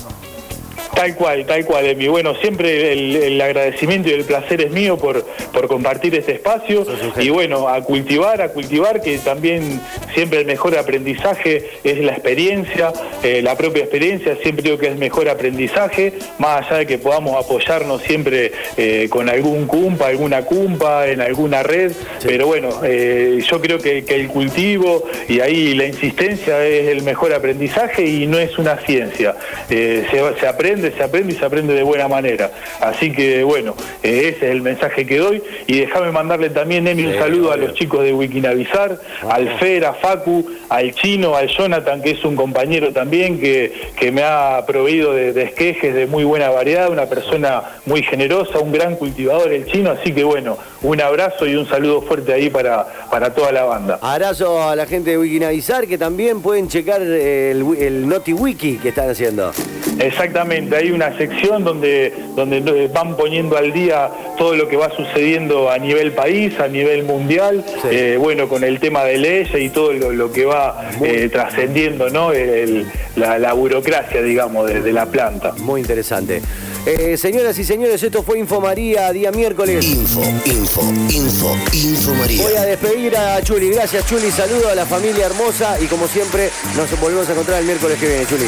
Tal 0.98 1.14
cual, 1.14 1.46
tal 1.46 1.64
cual, 1.64 1.86
Emi. 1.86 2.08
Bueno, 2.08 2.34
siempre 2.42 2.92
el, 2.92 3.16
el 3.18 3.40
agradecimiento 3.40 4.10
y 4.10 4.14
el 4.14 4.24
placer 4.24 4.62
es 4.62 4.72
mío 4.72 4.98
por, 4.98 5.24
por 5.54 5.68
compartir 5.68 6.16
este 6.16 6.32
espacio. 6.32 6.88
Y 7.20 7.30
bueno, 7.30 7.68
a 7.68 7.82
cultivar, 7.82 8.42
a 8.42 8.50
cultivar, 8.50 9.00
que 9.00 9.20
también 9.20 9.80
siempre 10.16 10.40
el 10.40 10.48
mejor 10.48 10.76
aprendizaje 10.76 11.70
es 11.84 12.00
la 12.00 12.14
experiencia, 12.14 12.92
eh, 13.22 13.44
la 13.44 13.56
propia 13.56 13.84
experiencia, 13.84 14.38
siempre 14.42 14.64
digo 14.64 14.80
que 14.80 14.88
es 14.88 14.98
mejor 14.98 15.30
aprendizaje, 15.30 16.14
más 16.40 16.66
allá 16.66 16.80
de 16.80 16.88
que 16.88 16.98
podamos 16.98 17.46
apoyarnos 17.46 18.02
siempre 18.02 18.52
eh, 18.76 19.08
con 19.12 19.30
algún 19.30 19.68
cumpa, 19.68 20.08
alguna 20.08 20.46
cumpa, 20.46 21.08
en 21.08 21.22
alguna 21.22 21.62
red. 21.62 21.92
Pero 22.24 22.48
bueno, 22.48 22.70
eh, 22.84 23.40
yo 23.48 23.62
creo 23.62 23.78
que, 23.78 24.04
que 24.04 24.16
el 24.16 24.30
cultivo 24.30 25.08
y 25.30 25.42
ahí 25.42 25.76
la 25.76 25.86
insistencia 25.86 26.66
es 26.66 26.88
el 26.88 27.04
mejor 27.04 27.34
aprendizaje 27.34 28.04
y 28.04 28.26
no 28.26 28.40
es 28.40 28.58
una 28.58 28.78
ciencia. 28.80 29.36
Se, 29.70 30.06
se 30.10 30.48
aprende, 30.48 30.87
se 30.92 31.04
aprende 31.04 31.34
y 31.34 31.38
se 31.38 31.46
aprende 31.46 31.74
de 31.74 31.84
buena 31.84 32.08
manera. 32.08 32.52
Así 32.80 33.12
que 33.12 33.44
bueno, 33.44 33.76
eh, 34.04 34.34
ese 34.36 34.46
es 34.48 34.52
el 34.52 34.62
mensaje 34.62 35.06
que 35.06 35.18
doy. 35.18 35.42
Y 35.68 35.80
déjame 35.80 36.12
mandarle 36.12 36.50
también, 36.50 36.88
Emi, 36.88 37.06
un 37.06 37.14
Sí, 37.14 37.20
saludo 37.20 37.52
a 37.52 37.58
los 37.58 37.74
chicos 37.74 38.04
de 38.04 38.14
Wikinavizar, 38.14 39.00
al 39.30 39.58
Fer, 39.60 39.86
a 39.86 39.94
Facu, 39.94 40.46
al 40.70 40.94
Chino, 40.94 41.36
al 41.36 41.48
Jonathan, 41.48 42.02
que 42.02 42.12
es 42.12 42.24
un 42.24 42.36
compañero 42.36 42.92
también 42.94 43.40
que, 43.40 43.74
que 44.00 44.12
me 44.12 44.24
ha 44.24 44.64
proveído 44.68 45.14
de, 45.14 45.34
de 45.34 45.44
esquejes 45.44 45.94
de 45.94 46.06
muy 46.06 46.24
buena 46.24 46.50
variedad, 46.50 46.90
una 46.90 47.08
persona 47.08 47.64
muy 47.86 48.04
generosa, 48.04 48.60
un 48.60 48.72
gran 48.72 48.96
cultivador 48.96 49.52
el 49.52 49.66
Chino, 49.66 49.92
así 49.92 50.14
que 50.14 50.24
bueno, 50.24 50.58
un 50.82 51.02
abrazo 51.02 51.48
y 51.48 51.56
un 51.56 51.68
saludo 51.68 52.02
fuerte 52.02 52.34
ahí 52.34 52.50
para, 52.50 52.86
para 53.10 53.34
toda 53.34 53.52
la 53.52 53.64
banda. 53.64 54.00
Abrazo 54.02 54.70
a 54.70 54.76
la 54.76 54.86
gente 54.86 55.12
de 55.12 55.18
Wikinavizar 55.18 55.88
que 55.88 55.98
también 55.98 56.42
pueden 56.42 56.68
checar 56.68 57.02
el, 57.02 57.66
el 57.80 58.08
Noti 58.08 58.34
Wiki 58.34 58.78
que 58.78 58.90
están 58.90 59.10
haciendo. 59.10 59.52
Exactamente, 60.00 60.77
hay 60.78 60.92
una 60.92 61.18
sección 61.18 61.64
donde, 61.64 62.14
donde 62.36 62.88
van 62.88 63.16
poniendo 63.18 63.58
al 63.58 63.74
día 63.74 64.10
todo 64.38 64.56
lo 64.56 64.68
que 64.68 64.78
va 64.78 64.90
sucediendo 64.96 65.70
a 65.70 65.78
nivel 65.78 66.12
país, 66.14 66.60
a 66.60 66.68
nivel 66.68 67.04
mundial, 67.04 67.64
Sí. 67.82 67.88
eh, 67.92 68.18
bueno, 68.20 68.48
con 68.48 68.64
el 68.64 68.80
tema 68.80 69.04
de 69.04 69.18
leyes 69.18 69.60
y 69.62 69.70
todo 69.70 69.92
lo, 69.94 70.12
lo 70.12 70.32
que 70.32 70.46
va 70.46 70.90
eh, 71.04 71.30
trascendiendo, 71.32 72.10
¿no? 72.10 72.32
El- 72.32 72.86
la, 73.16 73.40
la 73.40 73.54
burocracia, 73.54 74.22
digamos, 74.22 74.68
de, 74.68 74.82
de 74.82 74.94
la 74.94 75.08
planta. 75.08 75.54
Muy 75.60 75.82
interesante. 75.82 76.42
Eh, 76.90 77.18
señoras 77.18 77.60
y 77.60 77.66
señores, 77.66 78.02
esto 78.02 78.24
fue 78.24 78.40
Info 78.40 78.62
María, 78.62 79.12
día 79.12 79.30
miércoles. 79.30 79.84
Info, 79.84 80.24
info, 80.46 80.82
info, 81.10 81.58
info 81.74 82.14
María. 82.14 82.42
Voy 82.42 82.56
a 82.56 82.64
despedir 82.64 83.18
a 83.18 83.42
Chuli. 83.42 83.72
Gracias, 83.72 84.08
Chuli. 84.08 84.32
Saludo 84.32 84.70
a 84.70 84.76
la 84.76 84.86
familia 84.86 85.26
hermosa 85.26 85.78
y 85.82 85.88
como 85.88 86.08
siempre, 86.08 86.50
nos 86.78 86.98
volvemos 87.02 87.28
a 87.28 87.34
encontrar 87.34 87.60
el 87.60 87.66
miércoles 87.66 88.00
que 88.00 88.08
viene, 88.08 88.26
Chuli. 88.26 88.46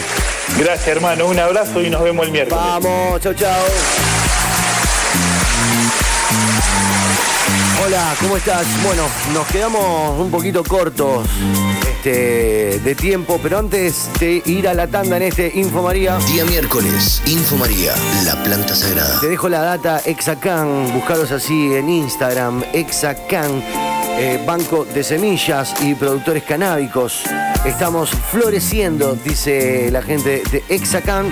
Gracias, 0.58 0.88
hermano, 0.88 1.28
un 1.28 1.38
abrazo 1.38 1.82
y 1.82 1.90
nos 1.90 2.02
vemos 2.02 2.28
el 2.28 2.32
miércoles. 2.32 2.64
Vamos, 2.64 3.20
chau, 3.20 3.34
chau. 3.34 3.66
Hola, 7.90 8.14
¿cómo 8.22 8.38
estás? 8.38 8.68
Bueno, 8.84 9.02
nos 9.34 9.48
quedamos 9.48 10.20
un 10.20 10.30
poquito 10.30 10.64
cortos 10.64 11.28
este, 11.90 12.80
de 12.80 12.94
tiempo, 12.94 13.40
pero 13.42 13.58
antes 13.58 14.08
de 14.20 14.44
ir 14.46 14.68
a 14.68 14.76
la 14.76 14.86
tanda 14.86 15.18
en 15.18 15.24
este 15.24 15.52
Info 15.56 15.82
María, 15.82 16.20
Día 16.32 16.46
miércoles, 16.46 17.20
Info 17.26 17.56
María, 17.56 17.96
la 18.26 18.44
planta 18.44 18.76
sagrada. 18.76 19.20
te 19.20 19.28
dejo 19.28 19.50
la 19.50 19.62
data 19.62 20.04
Exacan, 20.06 20.94
buscaros 20.94 21.32
así 21.32 21.74
en 21.74 21.90
Instagram, 21.90 22.64
Exacan, 22.74 23.64
eh, 24.20 24.40
Banco 24.46 24.86
de 24.86 25.04
Semillas 25.04 25.74
y 25.82 25.96
Productores 25.96 26.44
Canábicos. 26.44 27.24
Estamos 27.66 28.12
floreciendo, 28.12 29.16
dice 29.16 29.90
la 29.90 30.04
gente 30.04 30.44
de 30.52 30.64
Exacan. 30.70 31.32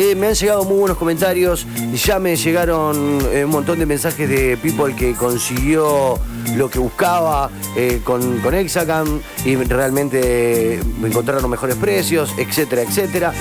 Eh, 0.00 0.14
me 0.14 0.28
han 0.28 0.34
llegado 0.34 0.62
muy 0.62 0.78
buenos 0.78 0.96
comentarios, 0.96 1.66
ya 1.92 2.20
me 2.20 2.36
llegaron 2.36 3.18
eh, 3.32 3.44
un 3.44 3.50
montón 3.50 3.80
de 3.80 3.84
mensajes 3.84 4.28
de 4.28 4.56
people 4.56 4.94
que 4.94 5.14
consiguió 5.14 6.20
lo 6.54 6.70
que 6.70 6.78
buscaba 6.78 7.50
eh, 7.76 8.00
con, 8.04 8.38
con 8.38 8.54
Exacam 8.54 9.20
y 9.44 9.56
realmente 9.56 10.78
encontraron 11.02 11.50
mejores 11.50 11.74
precios, 11.74 12.32
etcétera, 12.38 12.82
etcétera. 12.82 13.32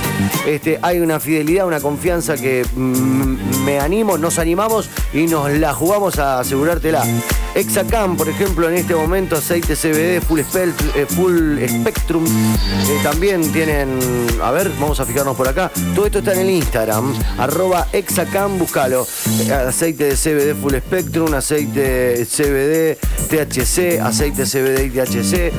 Este, 0.48 0.80
hay 0.82 1.00
una 1.00 1.20
fidelidad, 1.20 1.68
una 1.68 1.80
confianza 1.80 2.36
que 2.36 2.66
mm, 2.76 3.64
me 3.64 3.80
animo, 3.80 4.18
nos 4.18 4.40
animamos 4.40 4.90
y 5.14 5.28
nos 5.28 5.52
la 5.52 5.76
jugamos 5.76 6.18
a 6.18 6.40
asegurártela. 6.40 7.04
Exacam, 7.58 8.16
por 8.16 8.30
ejemplo, 8.30 8.70
en 8.70 8.76
este 8.76 8.94
momento 8.94 9.36
aceite 9.36 9.76
CBD 9.76 10.18
eh, 10.18 10.22
full 10.22 11.58
spectrum. 11.68 12.24
eh, 12.24 13.00
también 13.02 13.52
tienen, 13.52 13.98
a 14.44 14.52
ver, 14.52 14.72
vamos 14.80 15.00
a 15.00 15.06
fijarnos 15.06 15.36
por 15.36 15.48
acá. 15.48 15.72
Todo 15.96 16.06
esto 16.06 16.20
está 16.20 16.34
en 16.34 16.42
el 16.42 16.52
Instagram, 16.52 17.16
arroba 17.40 17.88
Exacam, 17.94 18.60
búscalo. 18.60 19.08
Eh, 19.40 19.52
aceite 19.52 20.04
de 20.04 20.16
CBD 20.16 20.54
full 20.54 20.76
spectrum, 20.76 21.34
aceite 21.34 22.28
CBD, 22.28 23.00
THC, 23.28 24.02
aceite 24.02 24.44
CBD 24.44 24.86
y 24.86 24.90
THC. 24.92 25.52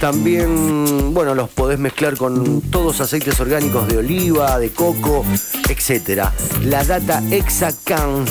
También, 0.00 1.14
bueno, 1.14 1.36
los 1.36 1.48
podés 1.48 1.78
mezclar 1.78 2.16
con 2.16 2.60
todos 2.60 3.00
aceites 3.00 3.38
orgánicos 3.38 3.86
de 3.86 3.98
oliva, 3.98 4.58
de 4.58 4.70
coco, 4.70 5.24
etcétera. 5.68 6.32
La 6.64 6.82
data 6.82 7.22
Exacam 7.30 8.24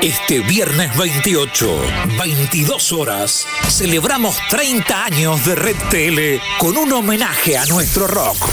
Este 0.03 0.41
viernes 0.41 0.97
28, 0.97 1.79
22 2.19 2.93
horas, 2.93 3.47
celebramos 3.69 4.35
30 4.49 5.05
años 5.05 5.45
de 5.45 5.55
Red 5.55 5.77
Tele 5.91 6.41
con 6.59 6.79
un 6.79 6.91
homenaje 6.91 7.59
a 7.59 7.67
nuestro 7.67 8.07
rock. 8.07 8.49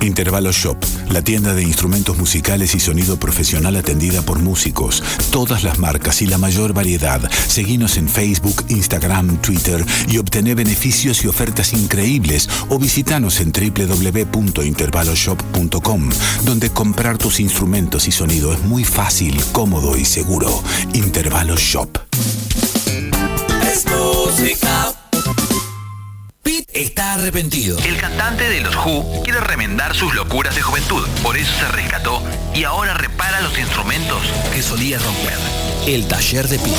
Intervalo 0.03 0.53
Shop, 0.53 0.77
la 1.11 1.23
tienda 1.23 1.55
de 1.55 1.63
instrumentos 1.63 2.17
musicales 2.17 2.75
y 2.75 2.81
sonido 2.81 3.19
profesional 3.19 3.77
atendida 3.77 4.23
por 4.23 4.39
músicos, 4.39 5.03
todas 5.31 5.63
las 5.63 5.79
marcas 5.79 6.23
y 6.23 6.27
la 6.27 6.39
mayor 6.39 6.73
variedad. 6.73 7.21
Seguinos 7.49 7.97
en 7.97 8.09
Facebook, 8.09 8.65
Instagram, 8.69 9.37
Twitter 9.39 9.85
y 10.09 10.19
obtené 10.19 10.55
beneficios 10.55 11.25
y 11.25 11.29
ofertas 11.29 11.73
increíbles 11.73 12.49
o 12.69 12.79
visitanos 12.79 13.41
en 13.41 13.53
www.intervaloshop.com, 13.53 16.11
donde 16.45 16.71
comprar 16.71 17.19
tus 17.19 17.41
instrumentos 17.41 18.07
y 18.09 18.13
sonido 18.13 18.53
es 18.53 18.63
muy 18.63 18.85
fácil, 18.85 19.41
cómodo 19.53 19.99
y 19.99 20.05
seguro. 20.05 20.63
Intervalo 20.95 21.57
Shop. 21.57 21.99
Está 26.73 27.15
arrepentido. 27.15 27.77
El 27.85 27.97
cantante 27.97 28.49
de 28.49 28.61
los 28.61 28.77
Who 28.77 29.23
quiere 29.25 29.41
remendar 29.41 29.93
sus 29.97 30.15
locuras 30.15 30.55
de 30.55 30.63
juventud, 30.63 31.05
por 31.21 31.37
eso 31.37 31.51
se 31.59 31.67
rescató 31.67 32.23
y 32.55 32.63
ahora 32.63 32.95
repara 32.95 33.41
los 33.41 33.59
instrumentos 33.59 34.23
que 34.55 34.63
solía 34.63 34.99
romper. 35.01 35.37
El 35.89 36.07
taller 36.07 36.47
de 36.47 36.59
Pete. 36.61 36.77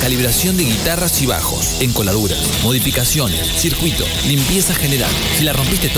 Calibración 0.00 0.56
de 0.56 0.62
guitarras 0.62 1.20
y 1.20 1.26
bajos, 1.26 1.80
encoladuras, 1.80 2.38
modificaciones, 2.62 3.40
circuito, 3.60 4.04
limpieza 4.28 4.72
general. 4.72 5.10
Si 5.36 5.42
la 5.42 5.52
rompiste 5.52 5.88
todo 5.88 5.96